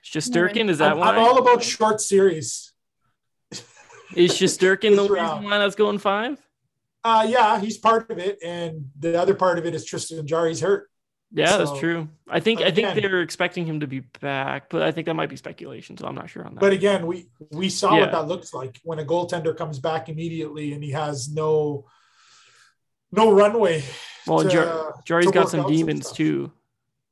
[0.04, 1.10] Shesterkin, is that I'm, why?
[1.10, 2.72] I'm all about short series.
[4.14, 5.44] Is Shesterkin the This reason round.
[5.44, 6.38] why that's going five?
[7.04, 10.60] Uh, yeah, he's part of it, and the other part of it is Tristan Jarry's
[10.60, 10.90] hurt.
[11.32, 12.08] Yeah, that's true.
[12.28, 15.28] I think I think they're expecting him to be back, but I think that might
[15.28, 16.60] be speculation, so I'm not sure on that.
[16.60, 18.02] But again, we we saw Yeah.
[18.02, 21.86] what that looks like when a goaltender comes back immediately and he has no
[23.12, 23.82] no runway.
[24.26, 26.52] well, to- Jar- Jarry's to got some demons too.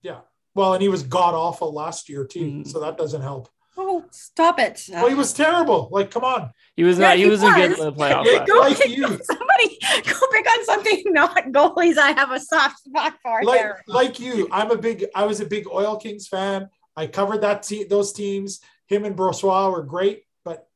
[0.03, 0.21] Yeah.
[0.55, 2.67] Well, and he was god awful last year too, Mm.
[2.69, 3.49] so that doesn't help.
[3.77, 4.85] Oh, stop it!
[4.91, 5.89] Well, he was terrible.
[5.91, 7.17] Like, come on, He was Yeah, not.
[7.17, 7.79] He, he wasn't good in was.
[7.81, 8.25] the playoffs.
[8.25, 9.05] Like- last Go like pick you.
[9.07, 11.99] on somebody go pick on something not goalies.
[11.99, 13.83] I have a soft spot for like there.
[13.89, 14.49] like you.
[14.53, 15.07] I'm a big.
[15.15, 16.69] I was a big Oil Kings fan.
[16.97, 18.61] I covered that te- those teams.
[18.87, 20.69] Him and Brossoit were great, but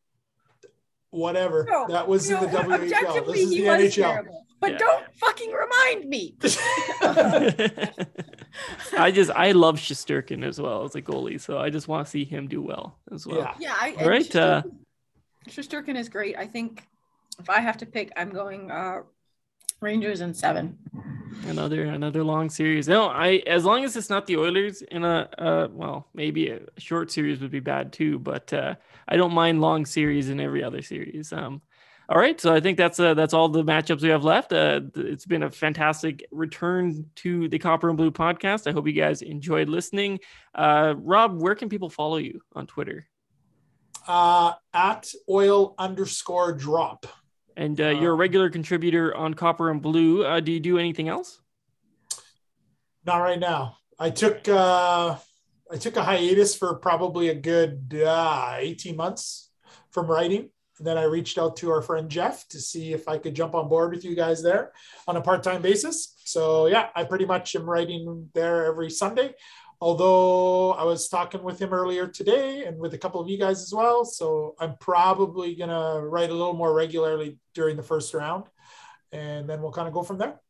[1.10, 1.66] whatever.
[1.68, 3.26] No, that was in the No, WHL.
[3.26, 3.94] This is the NHL.
[3.94, 4.46] terrible.
[4.60, 4.78] But Yeah.
[4.78, 6.36] don't fucking remind me.
[8.96, 12.10] I just I love Shesterkin as well as a goalie, so I just want to
[12.10, 13.38] see him do well as well.
[13.38, 13.54] yeah.
[13.60, 14.62] Yeah, I, All right, uh,
[15.48, 16.36] Shesterkin is great.
[16.36, 16.86] I think
[17.38, 19.02] if I have to pick, I'm going uh,
[19.80, 20.76] Rangers in seven.
[21.46, 22.88] Another another long series.
[22.88, 26.60] No, I as long as it's not the Oilers in a uh well maybe a
[26.78, 28.74] short series would be bad too, but uh
[29.06, 31.32] I don't mind long series in every other series.
[31.32, 31.62] Um,
[32.10, 34.52] all right, so I think that's uh, that's all the matchups we have left.
[34.52, 38.66] Uh, it's been a fantastic return to the Copper and Blue podcast.
[38.66, 40.20] I hope you guys enjoyed listening.
[40.54, 43.06] Uh, Rob, where can people follow you on Twitter?
[44.06, 47.04] Uh, at oil underscore drop.
[47.58, 50.24] And uh, you're a regular contributor on Copper and Blue.
[50.24, 51.42] Uh, do you do anything else?
[53.04, 53.76] Not right now.
[53.98, 55.16] I took uh,
[55.70, 59.50] I took a hiatus for probably a good uh, 18 months
[59.90, 60.48] from writing.
[60.78, 63.54] And then I reached out to our friend Jeff to see if I could jump
[63.54, 64.72] on board with you guys there
[65.06, 66.14] on a part-time basis.
[66.24, 69.34] So yeah, I pretty much am writing there every Sunday.
[69.80, 73.62] Although I was talking with him earlier today and with a couple of you guys
[73.62, 74.04] as well.
[74.04, 78.44] So I'm probably gonna write a little more regularly during the first round.
[79.12, 80.40] And then we'll kind of go from there.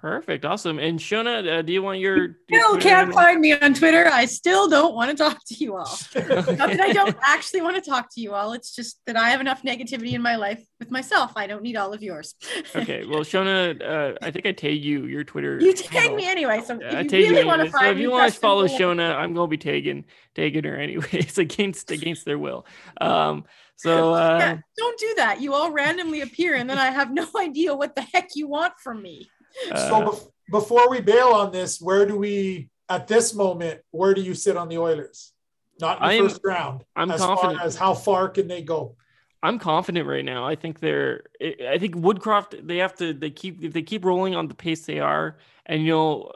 [0.00, 0.44] Perfect.
[0.44, 0.78] Awesome.
[0.78, 2.16] And Shona, uh, do you want your.
[2.16, 3.14] your Still Twitter can't handle?
[3.16, 4.06] find me on Twitter.
[4.06, 5.98] I still don't want to talk to you all.
[6.14, 8.52] Not that I don't actually want to talk to you all.
[8.52, 11.32] It's just that I have enough negativity in my life with myself.
[11.34, 12.34] I don't need all of yours.
[12.76, 13.04] Okay.
[13.06, 15.58] Well, Shona, uh, I think I tag you your Twitter.
[15.60, 16.16] You tag handle.
[16.16, 16.60] me anyway.
[16.64, 17.80] So Yeah, I if you really you want to anyway.
[17.80, 20.04] So if you want to follow go- Shona, I'm gonna be tagging
[20.36, 22.66] tagging her anyways against against their will.
[23.00, 23.44] Um.
[23.76, 25.40] So uh, Yeah, don't do that.
[25.40, 28.74] You all randomly appear, and then I have no idea what the heck you want
[28.82, 29.28] from me.
[29.68, 33.80] So uh, bef- before we bail on this, where do we at this moment?
[33.90, 35.32] Where do you sit on the Oilers?
[35.80, 36.84] Not in the I'm- first round.
[36.96, 37.58] I'm as confident.
[37.58, 38.96] far as how far can they go?
[39.42, 40.44] I'm confident right now.
[40.46, 41.22] I think they're.
[41.40, 42.66] I I think Woodcroft.
[42.66, 43.12] They have to.
[43.12, 46.32] They keep if they keep rolling on the pace they are, and you know,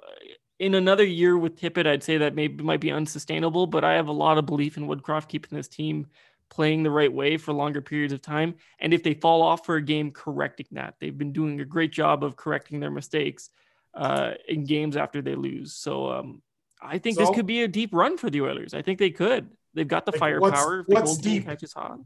[0.60, 3.66] in another year with Tippett, I'd say that maybe might be unsustainable.
[3.66, 6.06] But I have a lot of belief in Woodcroft keeping this team
[6.52, 8.54] playing the right way for longer periods of time.
[8.78, 10.96] And if they fall off for a game, correcting that.
[11.00, 13.48] They've been doing a great job of correcting their mistakes
[13.94, 15.72] uh, in games after they lose.
[15.72, 16.42] So um,
[16.80, 18.74] I think this could be a deep run for the Oilers.
[18.74, 19.48] I think they could.
[19.72, 20.84] They've got the Like, firepower.
[20.86, 21.46] what's- what's deep?
[21.46, 22.04] catches on.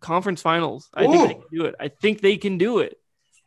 [0.00, 0.88] Conference finals.
[0.94, 1.74] I think they can do it.
[1.78, 2.98] I think they can do it.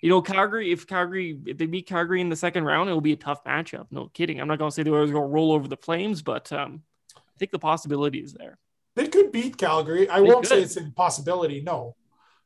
[0.02, 0.72] You know, Calgary.
[0.72, 3.44] If Calgary, if they beat Calgary in the second round, it will be a tough
[3.44, 3.88] matchup.
[3.90, 4.40] No kidding.
[4.40, 6.52] I'm not going to say the Oilers are going to roll over the Flames, but
[6.52, 6.84] um,
[7.18, 8.60] I think the possibility is there.
[8.96, 10.10] They could beat Calgary.
[10.10, 11.62] I They won't say it's an impossibility.
[11.62, 11.96] No.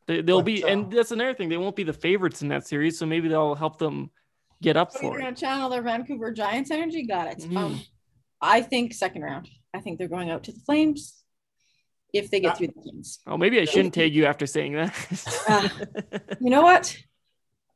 [0.08, 1.50] They, they'll But, be, uh, and that's another thing.
[1.50, 4.12] They won't be the favorites in that series, so maybe they'll help them
[4.62, 5.22] get up So for you're it.
[5.24, 7.06] going to channel their Vancouver Giants energy.
[7.08, 7.38] Got it.
[7.40, 7.58] Mhm.
[7.58, 7.82] Um,
[8.42, 9.50] I think second round.
[9.74, 11.24] I think they're going out to the Flames
[12.14, 13.20] if they get Uh, through the Kings.
[13.26, 14.90] Oh, maybe I shouldn't tag you after saying Uh,
[15.48, 16.38] that.
[16.40, 16.96] You know what?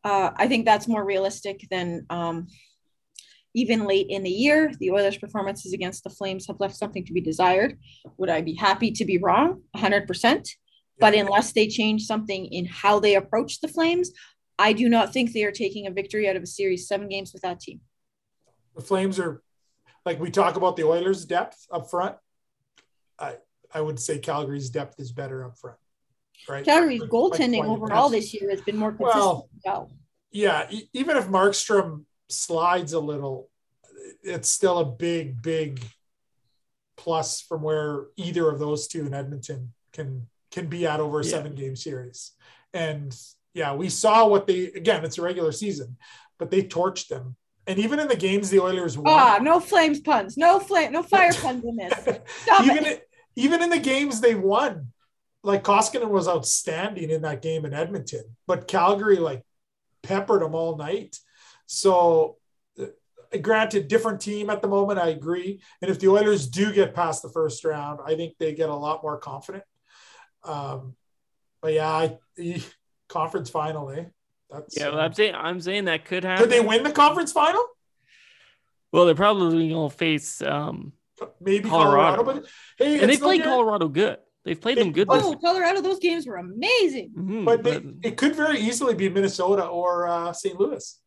[0.03, 2.47] Uh, I think that's more realistic than um,
[3.53, 4.71] even late in the year.
[4.79, 7.77] The Oilers' performances against the Flames have left something to be desired.
[8.17, 9.63] Would I be happy to be wrong?
[9.75, 10.49] 100%.
[10.99, 14.11] But unless they change something in how they approach the Flames,
[14.57, 17.31] I do not think they are taking a victory out of a series seven games
[17.31, 17.79] with that team.
[18.75, 19.41] The Flames are
[20.05, 22.17] like we talk about the Oilers' depth up front.
[23.17, 23.37] I
[23.73, 25.77] I would say Calgary's depth is better up front.
[26.47, 26.65] Right.
[26.65, 29.43] Calgary's goaltending like overall this year has been more consistent.
[29.65, 29.91] Well,
[30.31, 33.49] yeah, even if Markstrom slides a little,
[34.23, 35.81] it's still a big, big
[36.97, 41.23] plus from where either of those two in Edmonton can can be at over a
[41.23, 41.29] Yeah.
[41.31, 42.31] seven game series.
[42.73, 43.15] And
[43.53, 45.97] yeah, we saw what they again, it's a regular season,
[46.37, 47.35] but they torched them.
[47.67, 51.03] And even in the games the Oilers won, ah, no flames puns, no flame, no
[51.03, 51.93] fire puns in this.
[52.43, 53.07] Stop even it.
[53.35, 54.91] even in the games they won,
[55.43, 59.43] like Koskinen was outstanding in that game in Edmonton, but Calgary like
[60.03, 61.17] peppered them all night.
[61.71, 62.37] So,
[62.81, 62.87] uh,
[63.41, 64.97] granted, different team at the moment.
[64.97, 65.61] I agree.
[65.83, 68.75] And if the Oilers do get past the first round, I think they get a
[68.75, 69.63] lot more confident.
[70.43, 70.95] Um,
[71.61, 72.63] but yeah, I, the
[73.07, 74.05] conference final, eh?
[74.49, 76.43] That's yeah, well, I'm saying I'm saying that could happen.
[76.43, 77.63] could they win the conference final?
[78.91, 80.93] Well, they're probably going to face, um,
[81.39, 82.23] Maybe Colorado.
[82.23, 82.49] Colorado, but
[82.83, 84.17] hey, and they it's no played Colorado good.
[84.43, 85.05] They've played them good.
[85.07, 87.11] Oh, This, Colorado, those games were amazing.
[87.15, 90.59] Mhm, but but, they, it could very easily be Minnesota or uh, St.
[90.59, 90.99] Louis.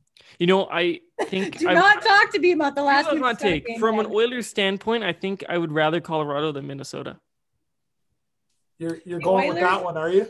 [0.42, 3.32] You know, I think Do I, not talk to me about the last Here's my
[3.32, 4.14] take game, from an man.
[4.14, 5.04] Oilers standpoint.
[5.04, 7.20] I think I would rather Colorado than Minnesota.
[8.76, 10.26] You're you're The going with that one, are you?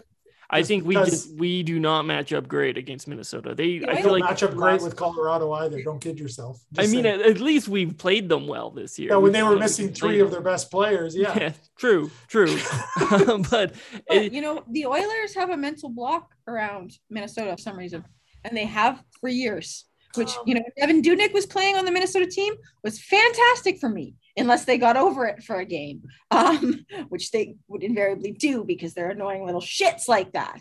[0.50, 3.54] I think we just we do not match up great against Minnesota.
[3.54, 5.82] They The I I feel don't like match up great with Colorado either.
[5.82, 6.62] Don't kid yourself.
[6.76, 7.06] I mean, saying.
[7.06, 9.12] at, at least we've played them well this year.
[9.12, 11.32] yeah, when they were shown we missing three of their best players, yeah.
[11.34, 12.54] Yeah, true, true.
[13.10, 13.74] but But,
[14.10, 18.04] it, you know, the Oilers have a mental block around Minnesota for some reason,
[18.44, 19.86] and they have for years.
[20.14, 23.88] Which Um, you know, Evan Dubnyk was playing on the Minnesota team was fantastic for
[23.88, 28.64] me, unless they got over it for a game, um, which they would invariably do
[28.64, 30.60] because they're annoying little shits like that.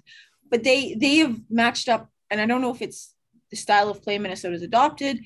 [0.49, 3.14] But they they have matched up, and I don't know if it's
[3.49, 5.19] the style of play Minnesota's adopted,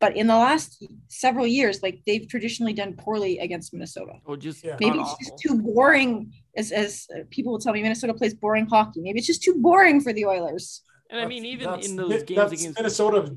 [0.00, 4.64] but in the last several years, like they've traditionally done poorly against Minnesota oh, just
[4.64, 4.76] Yeah.
[4.80, 8.34] maybe god it's just too boring as as uh, people will tell me minnesota plays
[8.34, 11.96] boring hockey maybe it's just too boring for the oilers And I mean, even in
[11.96, 13.36] those games against Minnesota.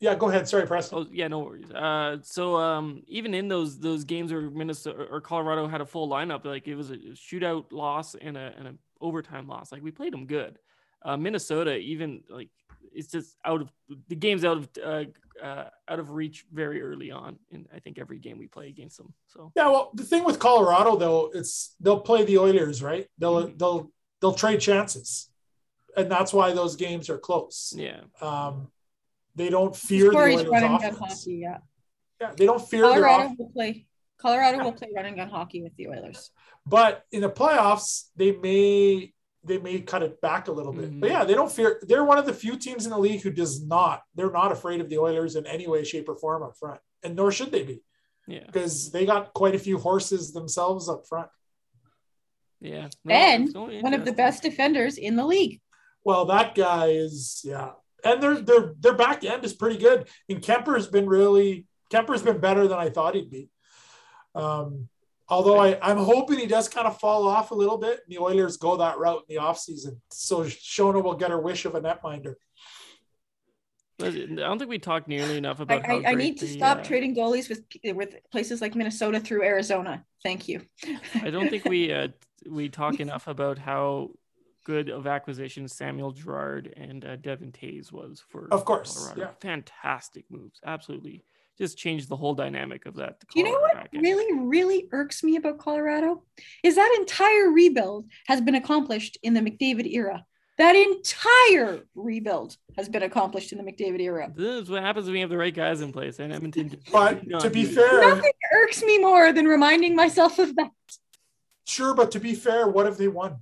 [0.00, 0.48] Yeah, go ahead.
[0.48, 0.98] Sorry, Preston.
[0.98, 1.70] Oh yeah, no worries.
[1.70, 6.08] Uh, so um, even in those those games where Minnesota or Colorado had a full
[6.08, 9.70] lineup, like it was a shootout loss and a and an overtime loss.
[9.70, 10.58] Like we played them good.
[11.02, 12.48] Uh, Minnesota even like
[12.94, 13.70] it's just out of
[14.08, 15.04] the game's out of uh,
[15.44, 18.96] uh, out of reach very early on in I think every game we play against
[18.96, 19.12] them.
[19.26, 23.06] So Yeah, well, the thing with Colorado though, it's they'll play the Oilers, right?
[23.18, 23.58] They'll Mhm.
[23.58, 25.28] they'll they'll trade chances,
[25.94, 27.74] and that's why those games are close.
[27.76, 28.70] yeah, Um,
[29.36, 31.58] they don't fear the Stories Oilers' run and gun hockey yeah
[32.20, 33.38] Yeah, they don't fear their colorado offense.
[33.38, 33.86] will play
[34.18, 36.30] colorado will play running gun hockey with the oilers
[36.66, 39.12] But in the playoffs, they may
[39.42, 40.90] they may cut it back a little bit.
[40.90, 41.00] Mhm.
[41.00, 41.80] But yeah, they don't fear.
[41.88, 44.02] They're one of the few teams in the league who does not.
[44.14, 47.16] They're not afraid of the Oilers in any way, shape, or form up front, and
[47.16, 47.82] nor should they be
[48.26, 48.44] Yeah.
[48.44, 51.30] because they got quite a few horses themselves up front.
[52.60, 52.88] Yeah.
[53.04, 55.60] No, And One of the best defenders in the league.
[56.04, 57.70] Well, that guy is yeah,
[58.04, 60.08] and their their their back end is pretty good.
[60.28, 63.48] And Kuemper's been really Kuemper's been better than I thought he'd be.
[64.34, 64.88] Um,
[65.28, 68.18] although I I'm hoping he does kind of fall off a little bit, and the
[68.18, 69.98] Oilers go that route in the offseason.
[70.10, 72.34] So Shona will get her wish of a netminder.
[74.02, 75.84] I don't think we talked nearly enough about.
[75.84, 77.64] how I, I need to the, stop uh, trading goalies with
[77.94, 80.04] with places like Minnesota through Arizona.
[80.22, 80.62] Thank you.
[81.14, 82.08] I don't think we uh,
[82.48, 84.10] we talk enough about how
[84.64, 88.48] good of acquisitions Samuel Girard and uh, Devon Toews was for.
[88.50, 89.20] Of course, Colorado.
[89.22, 89.28] yeah.
[89.40, 90.60] fantastic moves.
[90.64, 91.22] Absolutely,
[91.58, 93.22] just changed the whole dynamic of that.
[93.34, 96.22] You know what back really, really irks me about Colorado
[96.62, 100.24] is that entire rebuild has been accomplished in the McDavid era.
[100.58, 104.30] That entire rebuild has been accomplished in the McDavid era.
[104.36, 106.76] This is what happens when you have the right guys in place, and Edmonton.
[106.92, 107.74] But to be do it.
[107.74, 110.70] fair, Nothing irks me more than reminding myself of that.
[111.66, 113.38] sure, but to be fair, what have they won?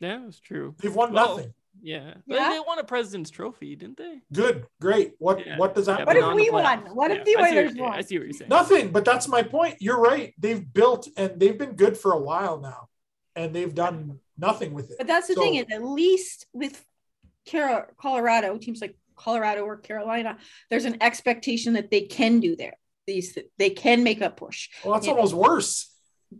[0.00, 0.74] Yeah, it's true.
[0.78, 1.54] They've won Well, nothing.
[1.80, 2.50] Yeah, Yeah.
[2.54, 4.20] they won a President's Trophy, didn't they?
[4.32, 5.14] Good, great.
[5.18, 5.58] What Yeah.
[5.58, 6.24] what does that Yeah, What mean?
[6.30, 6.80] if we won?
[6.94, 7.92] What if the I see what- Oilers won?
[7.94, 8.48] I see what you're saying.
[8.48, 9.76] Nothing, but that's my point.
[9.80, 10.34] You're right.
[10.38, 12.88] They've built and they've been good for a while now,
[13.36, 14.98] and they've done nothing with it.
[14.98, 16.84] But that's the So- thing is, at least with
[17.44, 20.38] Cara- Colorado, teams like Colorado or Carolina,
[20.70, 22.76] there's an expectation that they can do there.
[23.06, 24.68] These they can make a push.
[24.84, 25.12] Well, that's Yeah.
[25.12, 25.94] almost worse.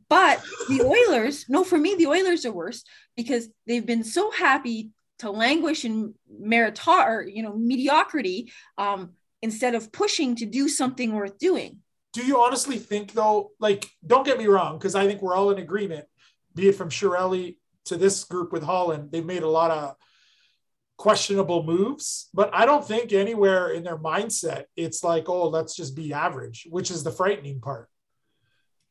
[0.08, 2.84] But the Oilers, no, for me, the Oilers are worse
[3.16, 4.90] because they've been so happy
[5.20, 9.12] to languish in meritor, or, you know, mediocrity, um,
[9.42, 11.78] instead of pushing to do something worth doing.
[12.12, 13.52] Do you honestly think though?
[13.58, 16.06] Like, don't get me wrong, because I think we're all in agreement.
[16.54, 17.56] Be it from Chiarelli
[17.86, 19.94] to this group with Holland, they've made a lot of
[20.96, 25.96] questionable moves, but I don't think anywhere in their mindset it's like, oh, let's just
[25.96, 27.88] be average, which is the frightening part.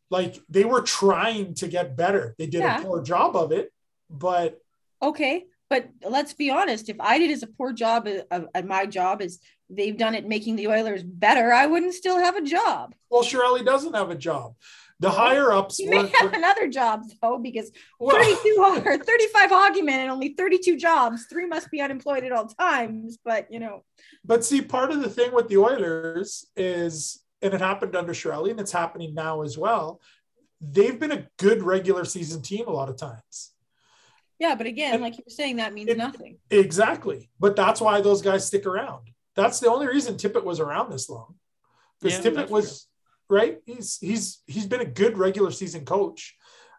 [0.09, 2.33] Like they were trying to get better.
[2.37, 2.79] They did Yeah.
[2.79, 3.71] a poor job of it,
[4.09, 4.59] but
[5.01, 6.89] Okay, but let's be honest.
[6.89, 9.39] If I did as a poor job at, my job as
[9.69, 12.95] they've done it making the Oilers better, I wouldn't still have a job.
[13.09, 14.55] well, Chiarelli doesn't have a job.
[14.99, 18.55] The higher ups You may have another job though, because well, 32
[18.87, 21.27] or 35 hockey men and only 32 jobs.
[21.29, 23.19] Three must be unemployed at all times.
[23.23, 23.83] But you know,
[24.25, 28.51] But see, part of the thing with the Oilers is, and it happened under Chiarelli,
[28.51, 30.01] and it's happening now as well.
[30.59, 33.53] They've been a good regular season team a lot of times.
[34.39, 34.55] yeah.
[34.55, 36.39] But again, And- like you were saying, that means it- nothing.
[36.49, 37.29] Exactly.
[37.39, 39.09] But that's why those guys stick around.
[39.35, 41.35] That's the only reason Tippett was around this long.
[41.99, 42.87] Because Yeah, Tippett that's was
[43.29, 43.59] right.
[43.65, 46.35] He's he's he's been a good regular season coach.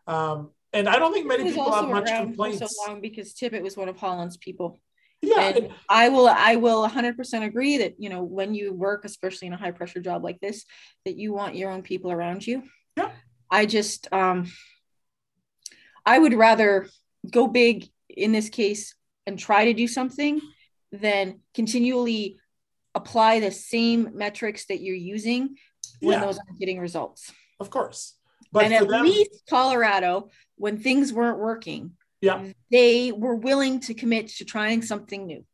[0.06, 2.76] Um, and I don't think many people have much around for complaints.
[2.76, 4.78] so long because Tippett was one of Holland's people.
[5.20, 9.48] Yeah, and I will I will 100% agree that you know when you work especially
[9.48, 10.64] in a high pressure job like this
[11.04, 12.62] that you want your own people around you.
[12.96, 13.10] Yeah.
[13.50, 14.46] I just um
[16.06, 16.86] I would rather
[17.30, 18.94] go big in this case
[19.26, 20.40] and try to do something
[20.92, 22.38] than continually
[22.94, 25.56] apply the same metrics that you're using
[26.00, 26.24] when Yeah.
[26.26, 27.32] those aren't getting results.
[27.60, 28.14] of course.
[28.52, 33.94] But and at them, least Colorado when things weren't working yeah, they were willing to
[33.94, 35.44] commit to trying something new.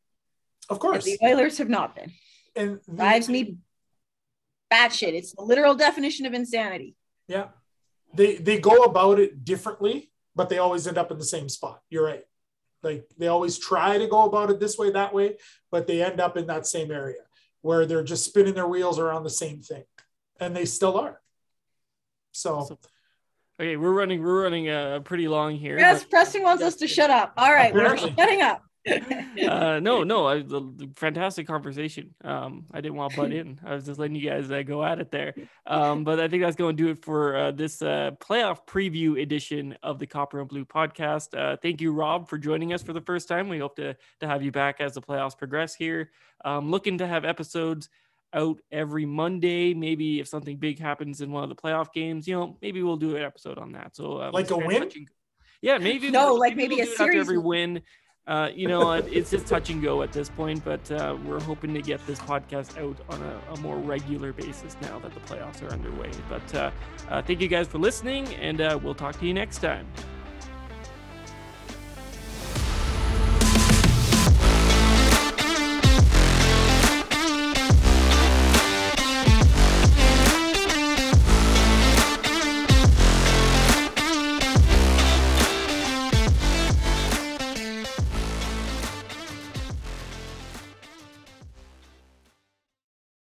[0.70, 1.04] of And course.
[1.04, 2.12] the Oilers have not been.
[2.56, 3.58] And the- Drives me
[4.72, 5.12] batshit.
[5.14, 6.96] It's the literal definition of insanity.
[7.28, 7.48] Yeah.
[8.14, 11.80] They they go about it differently, but they always end up in the same spot.
[11.90, 12.24] You're right.
[12.82, 15.36] Like they always try to go about it this way, that way,
[15.70, 17.22] but they end up in that same area
[17.62, 19.84] where they're just spinning their wheels around the same thing.
[20.38, 21.20] And they still are.
[22.32, 22.78] So So-
[23.60, 24.22] Okay, we're running.
[24.22, 25.78] We're running uh, pretty long here.
[25.78, 27.32] Yes, but- Preston wants us to shut up.
[27.36, 28.62] All right, we're shutting up.
[29.48, 32.14] uh, no, no, I, the, the fantastic conversation.
[32.22, 33.58] Um, I didn't want to butt in.
[33.64, 35.34] I was just letting you guys uh, go at it there.
[35.66, 39.22] Um, but I think that's going to do it for uh, this uh, playoff preview
[39.22, 41.34] edition of the Copper and Blue podcast.
[41.34, 43.48] Uh, thank you, Rob, for joining us for the first time.
[43.48, 46.10] We hope to to have you back as the playoffs progress here.
[46.44, 47.88] Um, looking to have episodes
[48.34, 49.72] out every Monday.
[49.74, 52.96] Maybe if something big happens in one of the playoff games, you know, maybe we'll
[52.96, 53.94] do an episode on that.
[53.96, 54.80] So um, Like a win?
[54.82, 54.96] touch
[55.62, 56.10] Yeah, maybe.
[56.10, 57.74] No, like maybe we'll a do series every win.
[57.74, 57.82] win.
[58.26, 61.74] Uh, you know, it's just touch and go at this point, but uh, we're hoping
[61.74, 65.62] to get this podcast out on a, a more regular basis now that the playoffs
[65.62, 66.10] are underway.
[66.28, 66.70] But uh,
[67.10, 69.86] uh, thank you guys for listening, and uh, we'll talk to you next time.